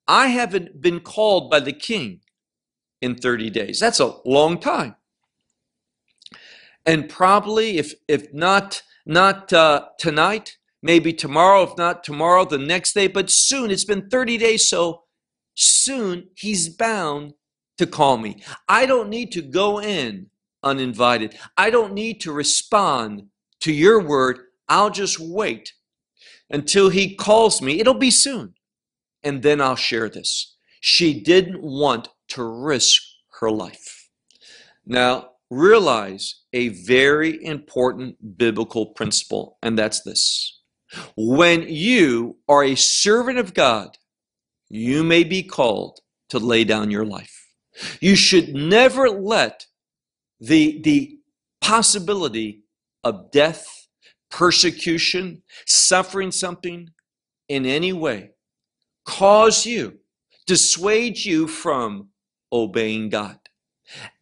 I 0.08 0.28
haven't 0.28 0.82
been 0.82 1.00
called 1.00 1.50
by 1.50 1.60
the 1.60 1.74
king 1.74 2.22
in 3.02 3.16
30 3.16 3.50
days. 3.50 3.80
That's 3.80 4.00
a 4.00 4.16
long 4.26 4.60
time. 4.60 4.96
And 6.86 7.08
probably, 7.08 7.78
if, 7.78 7.94
if 8.08 8.34
not, 8.34 8.82
not 9.06 9.54
uh, 9.54 9.86
tonight, 10.00 10.58
maybe 10.82 11.14
tomorrow, 11.14 11.64
if 11.64 11.78
not 11.78 12.04
tomorrow, 12.04 12.46
the 12.46 12.58
next 12.58 12.94
day, 12.94 13.08
but 13.08 13.30
soon, 13.30 13.70
it's 13.72 13.86
been 13.86 14.10
30 14.10 14.38
days, 14.38 14.68
so 14.68 15.04
soon 15.54 16.30
he's 16.36 16.70
bound 16.70 17.34
to 17.78 17.86
call 17.86 18.18
me. 18.18 18.44
I 18.68 18.86
don't 18.86 19.10
need 19.10 19.32
to 19.34 19.42
go 19.42 19.80
in 19.80 20.28
uninvited. 20.64 21.38
I 21.58 21.70
don't 21.70 21.94
need 21.94 22.22
to 22.22 22.32
respond 22.32 23.28
to 23.62 23.72
your 23.72 24.02
word. 24.02 24.40
I'll 24.68 24.90
just 24.90 25.20
wait 25.20 25.74
until 26.50 26.90
he 26.90 27.16
calls 27.16 27.62
me. 27.62 27.80
It'll 27.80 27.94
be 27.94 28.12
soon. 28.12 28.54
And 29.24 29.44
then 29.44 29.62
I'll 29.62 29.76
share 29.76 30.10
this. 30.10 30.56
She 30.80 31.22
didn't 31.22 31.62
want 31.62 32.10
to 32.30 32.44
risk 32.44 33.02
her 33.40 33.52
life. 33.52 34.10
Now, 34.86 35.32
realize 35.50 36.42
a 36.54 36.70
very 36.70 37.44
important 37.44 38.38
biblical 38.38 38.88
principle, 38.88 39.58
and 39.62 39.78
that's 39.78 40.02
this. 40.02 40.60
When 41.16 41.64
you 41.68 42.38
are 42.48 42.64
a 42.64 42.76
servant 42.76 43.38
of 43.38 43.54
God, 43.54 43.98
you 44.70 45.04
may 45.04 45.24
be 45.24 45.44
called 45.44 46.00
to 46.30 46.40
lay 46.40 46.64
down 46.64 46.90
your 46.90 47.06
life. 47.06 47.48
You 48.00 48.16
should 48.16 48.54
never 48.54 49.10
let 49.10 49.66
the, 50.42 50.82
the 50.82 51.20
possibility 51.62 52.64
of 53.04 53.32
death, 53.32 53.88
persecution, 54.30 55.44
suffering 55.66 56.32
something 56.32 56.90
in 57.48 57.66
any 57.66 57.94
way 57.94 58.32
cause 59.06 59.66
you, 59.66 60.00
dissuade 60.48 61.18
you 61.18 61.48
from 61.48 62.10
obeying 62.52 63.10
God. 63.10 63.38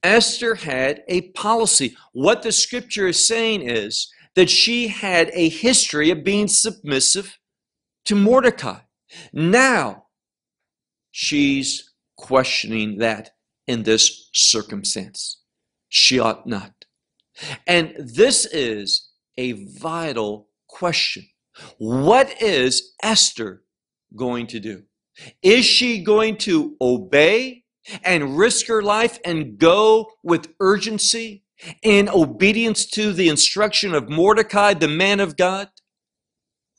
Esther 0.03 0.55
had 0.55 1.03
a 1.07 1.29
policy. 1.31 1.95
What 2.13 2.41
the 2.41 2.51
scripture 2.51 3.07
is 3.07 3.27
saying 3.27 3.61
is 3.61 4.11
that 4.35 4.49
she 4.49 4.87
had 4.87 5.29
a 5.33 5.49
history 5.49 6.09
of 6.09 6.23
being 6.23 6.47
submissive 6.47 7.37
to 8.05 8.15
Mordecai. 8.15 8.79
Now 9.33 10.05
she's 11.11 11.91
questioning 12.17 12.97
that 12.99 13.31
in 13.67 13.83
this 13.83 14.29
circumstance. 14.33 15.38
She 15.89 16.19
ought 16.19 16.47
not. 16.47 16.85
And 17.67 17.95
this 17.97 18.45
is 18.45 19.09
a 19.37 19.53
vital 19.53 20.49
question. 20.67 21.27
What 21.77 22.41
is 22.41 22.93
Esther 23.01 23.63
going 24.15 24.47
to 24.47 24.59
do? 24.59 24.83
Is 25.41 25.65
she 25.65 26.01
going 26.03 26.37
to 26.37 26.75
obey 26.79 27.63
and 28.03 28.37
risk 28.37 28.67
her 28.67 28.81
life 28.81 29.19
and 29.25 29.57
go 29.57 30.11
with 30.23 30.53
urgency 30.59 31.43
in 31.81 32.07
obedience 32.07 32.85
to 32.85 33.11
the 33.11 33.27
instruction 33.27 33.93
of 33.93 34.09
Mordecai, 34.09 34.73
the 34.73 34.87
man 34.87 35.19
of 35.19 35.35
God, 35.35 35.69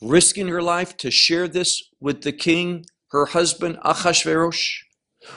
risking 0.00 0.48
her 0.48 0.62
life 0.62 0.96
to 0.98 1.10
share 1.10 1.48
this 1.48 1.82
with 2.00 2.22
the 2.22 2.32
king, 2.32 2.86
her 3.10 3.26
husband, 3.26 3.78
Achashverosh? 3.84 4.78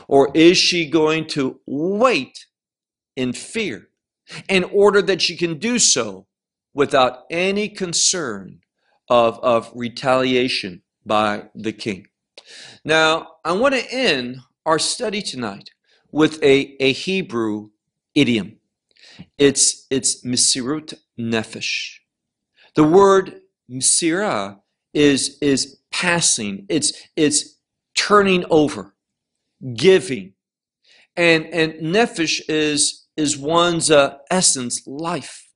Or 0.08 0.32
is 0.34 0.58
she 0.58 0.90
going 0.90 1.28
to 1.30 1.60
wait 1.66 2.46
in 3.16 3.34
fear 3.34 3.90
in 4.50 4.64
order 4.66 5.02
that 5.02 5.22
she 5.22 5.36
can 5.36 5.58
do 5.58 5.80
so 5.80 6.28
without 6.74 7.24
any 7.30 7.70
concern 7.70 8.60
of, 9.10 9.40
of 9.44 9.72
retaliation 9.76 10.82
by 11.06 11.46
the 11.54 11.72
king? 11.72 12.08
Now, 12.84 13.28
I 13.46 13.54
want 13.54 13.76
to 13.76 13.94
end 13.94 14.40
our 14.66 14.80
study 14.80 15.22
tonight 15.22 15.70
with 16.12 16.42
a, 16.44 16.76
a 16.80 16.94
Hebrew 16.94 17.70
idiom. 18.16 18.58
It's, 19.38 19.86
it's 19.90 20.24
misirut 20.24 20.94
nefesh. 21.20 21.98
The 22.76 22.84
word 22.84 23.42
misira 23.70 24.60
is, 24.94 25.38
is 25.42 25.80
passing. 25.92 26.66
It's, 26.70 26.94
it's 27.16 27.58
turning 27.96 28.46
over, 28.50 28.96
giving. 29.76 30.34
And, 31.16 31.46
and 31.48 31.74
nefesh 31.74 32.42
is, 32.48 33.03
is 33.16 33.38
one's 33.38 33.92
uh, 33.92 34.18
essence, 34.30 34.86
life 34.88 35.48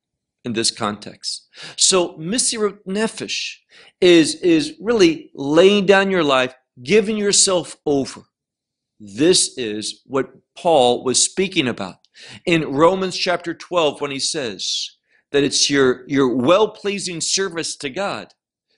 in 0.46 0.54
this 0.54 0.72
context. 0.72 1.48
So 1.76 2.18
misirut 2.18 2.80
nefesh 2.88 3.56
is, 4.02 4.36
is 4.36 4.76
really 4.80 5.32
laying 5.34 5.86
down 5.86 6.12
your 6.12 6.24
life, 6.24 6.54
giving 6.82 7.18
yourself 7.18 7.78
over. 7.86 8.22
This 9.00 9.58
is 9.58 10.02
what 10.06 10.32
Paul 10.58 11.04
was 11.04 11.24
speaking 11.24 11.68
about 11.68 11.98
in 12.46 12.72
Romans 12.72 13.16
chapter 13.16 13.54
12 13.54 14.02
when 14.02 14.12
he 14.12 14.20
says 14.20 14.98
that 15.32 15.44
it's 15.44 15.70
your, 15.70 16.04
your 16.08 16.36
well 16.36 16.70
pleasing 16.70 17.22
service 17.22 17.76
to 17.78 17.90
God 17.90 18.34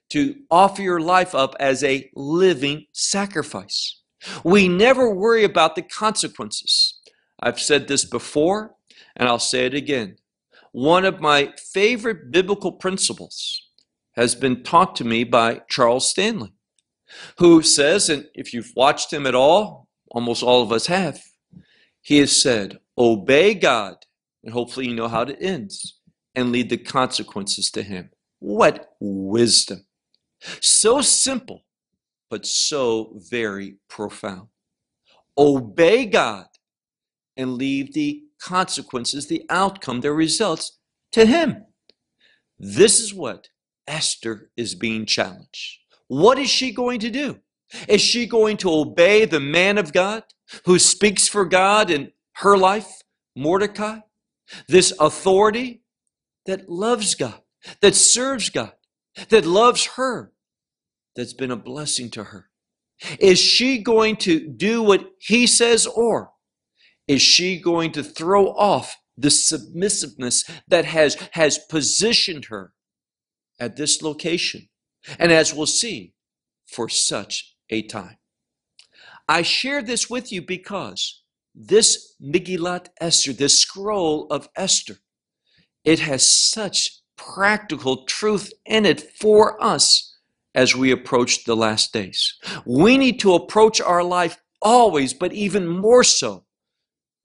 to 0.10 0.36
offer 0.50 0.82
your 0.82 1.00
life 1.00 1.36
up 1.36 1.56
as 1.60 1.84
a 1.84 2.10
living 2.16 2.86
sacrifice. 2.92 4.02
We 4.44 4.68
never 4.68 5.14
worry 5.14 5.44
about 5.44 5.76
the 5.76 5.82
consequences. 5.82 6.99
I've 7.42 7.60
said 7.60 7.88
this 7.88 8.06
before, 8.06 8.76
and 9.16 9.28
I'll 9.28 9.40
say 9.40 9.66
it 9.66 9.74
again. 9.74 10.18
One 10.72 11.06
of 11.06 11.22
my 11.22 11.54
favorite 11.74 12.32
biblical 12.32 12.72
principles 12.72 13.68
has 14.14 14.36
been 14.36 14.64
taught 14.64 14.96
to 14.98 15.06
me 15.06 15.24
by 15.24 15.62
Charles 15.70 16.10
Stanley, 16.10 16.54
who 17.38 17.62
says, 17.62 18.10
and 18.10 18.28
if 18.36 18.54
you've 18.54 18.74
watched 18.76 19.12
him 19.12 19.26
at 19.26 19.36
all, 19.36 19.88
almost 20.12 20.44
all 20.44 20.62
of 20.62 20.72
us 20.72 20.88
have, 20.88 21.22
he 22.02 22.18
has 22.20 22.42
said, 22.42 22.80
Obey 22.98 23.54
God, 23.54 23.96
and 24.44 24.54
hopefully 24.54 24.88
you 24.88 24.96
know 24.96 25.08
how 25.08 25.22
it 25.22 25.38
ends, 25.40 26.00
and 26.36 26.52
lead 26.52 26.70
the 26.70 26.78
consequences 26.78 27.72
to 27.72 27.84
Him. 27.84 28.10
What 28.40 28.96
wisdom! 29.00 29.86
So 30.62 31.02
simple, 31.02 31.66
but 32.30 32.46
so 32.46 33.14
very 33.30 33.78
profound. 33.88 34.48
Obey 35.38 36.06
God 36.06 36.48
and 37.40 37.54
leave 37.54 37.94
the 37.94 38.22
consequences, 38.42 39.28
the 39.28 39.46
outcome, 39.50 40.02
the 40.02 40.12
results 40.12 40.78
to 41.14 41.26
Him. 41.26 41.66
This 42.60 43.00
is 43.00 43.14
what 43.14 43.48
Esther 43.88 44.52
is 44.58 44.76
being 44.76 45.06
challenged. 45.06 45.80
What 46.10 46.38
is 46.38 46.50
she 46.50 46.72
going 46.74 47.00
to 47.00 47.10
do? 47.10 47.40
Is 47.88 48.02
she 48.02 48.26
going 48.26 48.58
to 48.58 48.72
obey 48.72 49.24
the 49.26 49.40
man 49.40 49.78
of 49.78 49.94
God 49.94 50.24
who 50.66 50.78
speaks 50.80 51.30
for 51.30 51.46
God 51.46 51.90
in 51.90 52.12
her 52.34 52.58
life, 52.58 53.04
Mordecai? 53.36 54.00
This 54.68 54.92
authority 55.00 55.84
that 56.46 56.68
loves 56.70 57.16
God, 57.16 57.42
that 57.82 57.96
serves 57.96 58.50
God, 58.50 58.74
that 59.30 59.46
loves 59.46 59.86
her, 59.96 60.34
that's 61.16 61.34
been 61.34 61.52
a 61.52 61.56
blessing 61.56 62.10
to 62.12 62.26
her. 62.26 62.50
Is 63.20 63.40
she 63.40 63.78
going 63.78 64.18
to 64.18 64.46
do 64.50 64.84
what 64.84 65.12
he 65.20 65.48
says, 65.48 65.88
or 65.88 66.32
is 67.10 67.24
she 67.24 67.60
going 67.60 67.92
to 67.92 68.04
throw 68.04 68.50
off 68.50 68.96
the 69.18 69.32
submissiveness 69.32 70.50
that 70.68 70.86
has, 70.86 71.16
has 71.32 71.58
positioned 71.58 72.46
her 72.46 72.72
at 73.60 73.76
this 73.76 74.04
location? 74.04 74.70
And 75.18 75.32
as 75.32 75.52
we'll 75.52 75.66
see, 75.66 76.14
for 76.68 76.88
such 76.88 77.56
a 77.72 77.82
time. 77.82 78.18
I 79.28 79.42
share 79.42 79.82
this 79.82 80.08
with 80.08 80.32
you 80.32 80.44
because 80.44 81.24
this 81.56 82.16
Megillat 82.22 82.90
Esther, 83.02 83.34
this 83.34 83.60
scroll 83.60 84.28
of 84.30 84.48
Esther, 84.56 84.98
it 85.84 86.00
has 86.02 86.32
such 86.32 86.92
practical 87.18 88.06
truth 88.06 88.54
in 88.68 88.86
it 88.86 89.02
for 89.20 89.62
us 89.64 90.16
as 90.54 90.76
we 90.76 90.92
approach 90.92 91.46
the 91.46 91.56
last 91.56 91.92
days. 91.92 92.36
We 92.66 93.00
need 93.00 93.20
to 93.22 93.34
approach 93.34 93.82
our 93.82 94.04
life 94.04 94.38
always, 94.62 95.14
but 95.16 95.34
even 95.34 95.68
more 95.68 96.04
so 96.04 96.46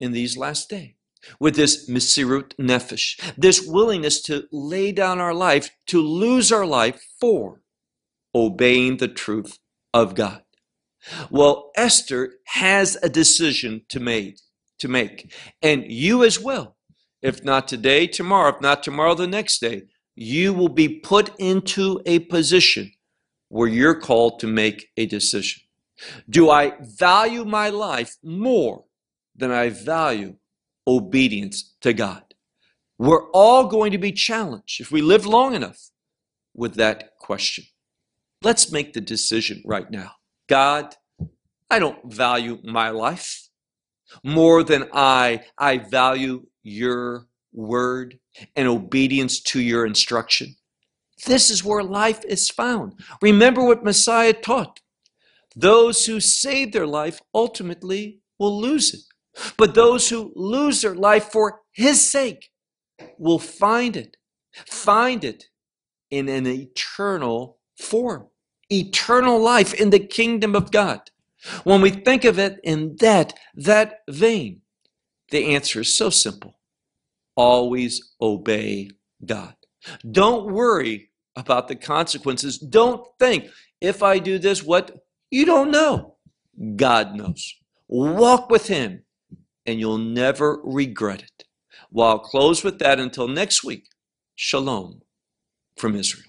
in 0.04 0.12
these 0.12 0.36
last 0.36 0.70
days 0.70 0.94
with 1.40 1.56
this 1.56 1.88
misirut 1.88 2.54
nefesh, 2.56 3.18
this 3.36 3.66
willingness 3.66 4.22
to 4.22 4.44
lay 4.52 4.92
down 4.92 5.20
our 5.20 5.34
life, 5.34 5.70
to 5.86 6.00
lose 6.00 6.52
our 6.52 6.66
life 6.66 7.02
for 7.20 7.62
obeying 8.34 8.98
the 8.98 9.08
truth 9.08 9.58
of 9.92 10.14
God. 10.14 10.42
Well, 11.30 11.70
Esther 11.76 12.34
has 12.46 12.96
a 13.02 13.08
decision 13.08 13.82
to 13.88 14.00
make, 14.00 14.38
to 14.78 14.88
make. 14.88 15.32
And 15.62 15.90
you 15.90 16.24
as 16.24 16.40
well. 16.40 16.76
If 17.22 17.44
not 17.44 17.68
today, 17.68 18.06
tomorrow, 18.06 18.54
if 18.54 18.60
not 18.60 18.82
tomorrow, 18.82 19.14
the 19.14 19.26
next 19.26 19.60
day, 19.60 19.84
you 20.14 20.52
will 20.52 20.68
be 20.68 20.88
put 20.88 21.30
into 21.38 22.00
a 22.06 22.20
position 22.20 22.92
where 23.48 23.68
you're 23.68 23.98
called 23.98 24.40
to 24.40 24.46
make 24.46 24.88
a 24.96 25.06
decision. 25.06 25.62
Do 26.28 26.50
I 26.50 26.74
value 26.80 27.44
my 27.44 27.70
life 27.70 28.16
more 28.22 28.84
than 29.34 29.50
I 29.50 29.70
value 29.70 30.36
obedience 30.86 31.74
to 31.80 31.92
God? 31.92 32.22
We're 32.98 33.30
all 33.30 33.66
going 33.66 33.92
to 33.92 33.98
be 33.98 34.12
challenged 34.12 34.80
if 34.80 34.90
we 34.90 35.02
live 35.02 35.26
long 35.26 35.54
enough 35.54 35.90
with 36.54 36.74
that 36.76 37.16
question. 37.18 37.64
Let's 38.42 38.70
make 38.70 38.92
the 38.92 39.00
decision 39.00 39.62
right 39.64 39.90
now. 39.90 40.12
God, 40.48 40.94
I 41.70 41.78
don't 41.78 42.12
value 42.12 42.58
my 42.62 42.90
life 42.90 43.48
more 44.22 44.62
than 44.62 44.88
I 44.92 45.40
I 45.58 45.78
value 45.78 46.46
your 46.62 47.26
word 47.52 48.18
and 48.54 48.68
obedience 48.68 49.40
to 49.40 49.60
your 49.60 49.86
instruction. 49.86 50.56
This 51.26 51.50
is 51.50 51.64
where 51.64 51.82
life 51.82 52.24
is 52.24 52.50
found. 52.50 53.00
Remember 53.22 53.64
what 53.64 53.84
Messiah 53.84 54.32
taught. 54.32 54.80
Those 55.56 56.06
who 56.06 56.20
save 56.20 56.72
their 56.72 56.86
life 56.86 57.20
ultimately 57.32 58.20
will 58.38 58.60
lose 58.60 58.92
it. 58.92 59.00
But 59.56 59.74
those 59.74 60.08
who 60.08 60.32
lose 60.34 60.82
their 60.82 60.94
life 60.94 61.30
for 61.32 61.60
his 61.72 62.08
sake 62.08 62.50
will 63.18 63.38
find 63.38 63.96
it. 63.96 64.16
Find 64.66 65.24
it 65.24 65.46
in 66.10 66.28
an 66.28 66.46
eternal 66.46 67.58
form 67.78 68.28
eternal 68.70 69.40
life 69.40 69.74
in 69.74 69.90
the 69.90 69.98
kingdom 69.98 70.54
of 70.54 70.70
God. 70.70 71.00
When 71.64 71.80
we 71.80 71.90
think 71.90 72.24
of 72.24 72.38
it 72.38 72.58
in 72.64 72.96
that, 73.00 73.34
that 73.54 74.00
vein, 74.08 74.62
the 75.30 75.54
answer 75.54 75.80
is 75.80 75.96
so 75.96 76.10
simple. 76.10 76.58
Always 77.36 78.14
obey 78.20 78.90
God. 79.24 79.54
Don't 80.10 80.52
worry 80.52 81.10
about 81.36 81.68
the 81.68 81.76
consequences. 81.76 82.58
Don't 82.58 83.06
think, 83.18 83.48
if 83.80 84.02
I 84.02 84.18
do 84.18 84.38
this, 84.38 84.62
what? 84.62 84.92
You 85.30 85.44
don't 85.44 85.70
know. 85.70 86.16
God 86.76 87.14
knows. 87.14 87.54
Walk 87.88 88.48
with 88.48 88.68
Him, 88.68 89.02
and 89.66 89.80
you'll 89.80 89.98
never 89.98 90.60
regret 90.64 91.22
it. 91.22 91.44
Well, 91.90 92.08
I'll 92.08 92.18
close 92.18 92.62
with 92.64 92.78
that 92.80 92.98
until 93.00 93.28
next 93.28 93.64
week. 93.64 93.86
Shalom 94.34 95.00
from 95.76 95.94
Israel. 95.96 96.24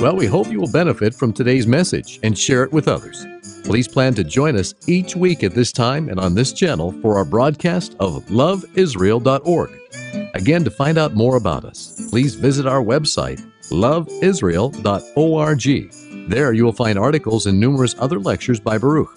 Well, 0.00 0.16
we 0.16 0.26
hope 0.26 0.48
you 0.48 0.60
will 0.60 0.70
benefit 0.70 1.14
from 1.14 1.32
today's 1.32 1.66
message 1.66 2.20
and 2.22 2.38
share 2.38 2.62
it 2.62 2.72
with 2.72 2.86
others. 2.86 3.26
Please 3.64 3.88
plan 3.88 4.14
to 4.14 4.22
join 4.24 4.56
us 4.56 4.74
each 4.86 5.16
week 5.16 5.42
at 5.42 5.54
this 5.54 5.72
time 5.72 6.08
and 6.08 6.20
on 6.20 6.34
this 6.34 6.52
channel 6.52 6.92
for 7.02 7.16
our 7.16 7.24
broadcast 7.24 7.96
of 7.98 8.24
loveisrael.org. 8.26 9.70
Again, 10.34 10.62
to 10.64 10.70
find 10.70 10.98
out 10.98 11.14
more 11.14 11.36
about 11.36 11.64
us, 11.64 12.08
please 12.10 12.34
visit 12.36 12.66
our 12.66 12.82
website, 12.82 13.40
loveisrael.org. 13.70 16.30
There 16.30 16.52
you 16.52 16.64
will 16.64 16.72
find 16.72 16.98
articles 16.98 17.46
and 17.46 17.58
numerous 17.58 17.96
other 17.98 18.20
lectures 18.20 18.60
by 18.60 18.78
Baruch. 18.78 19.16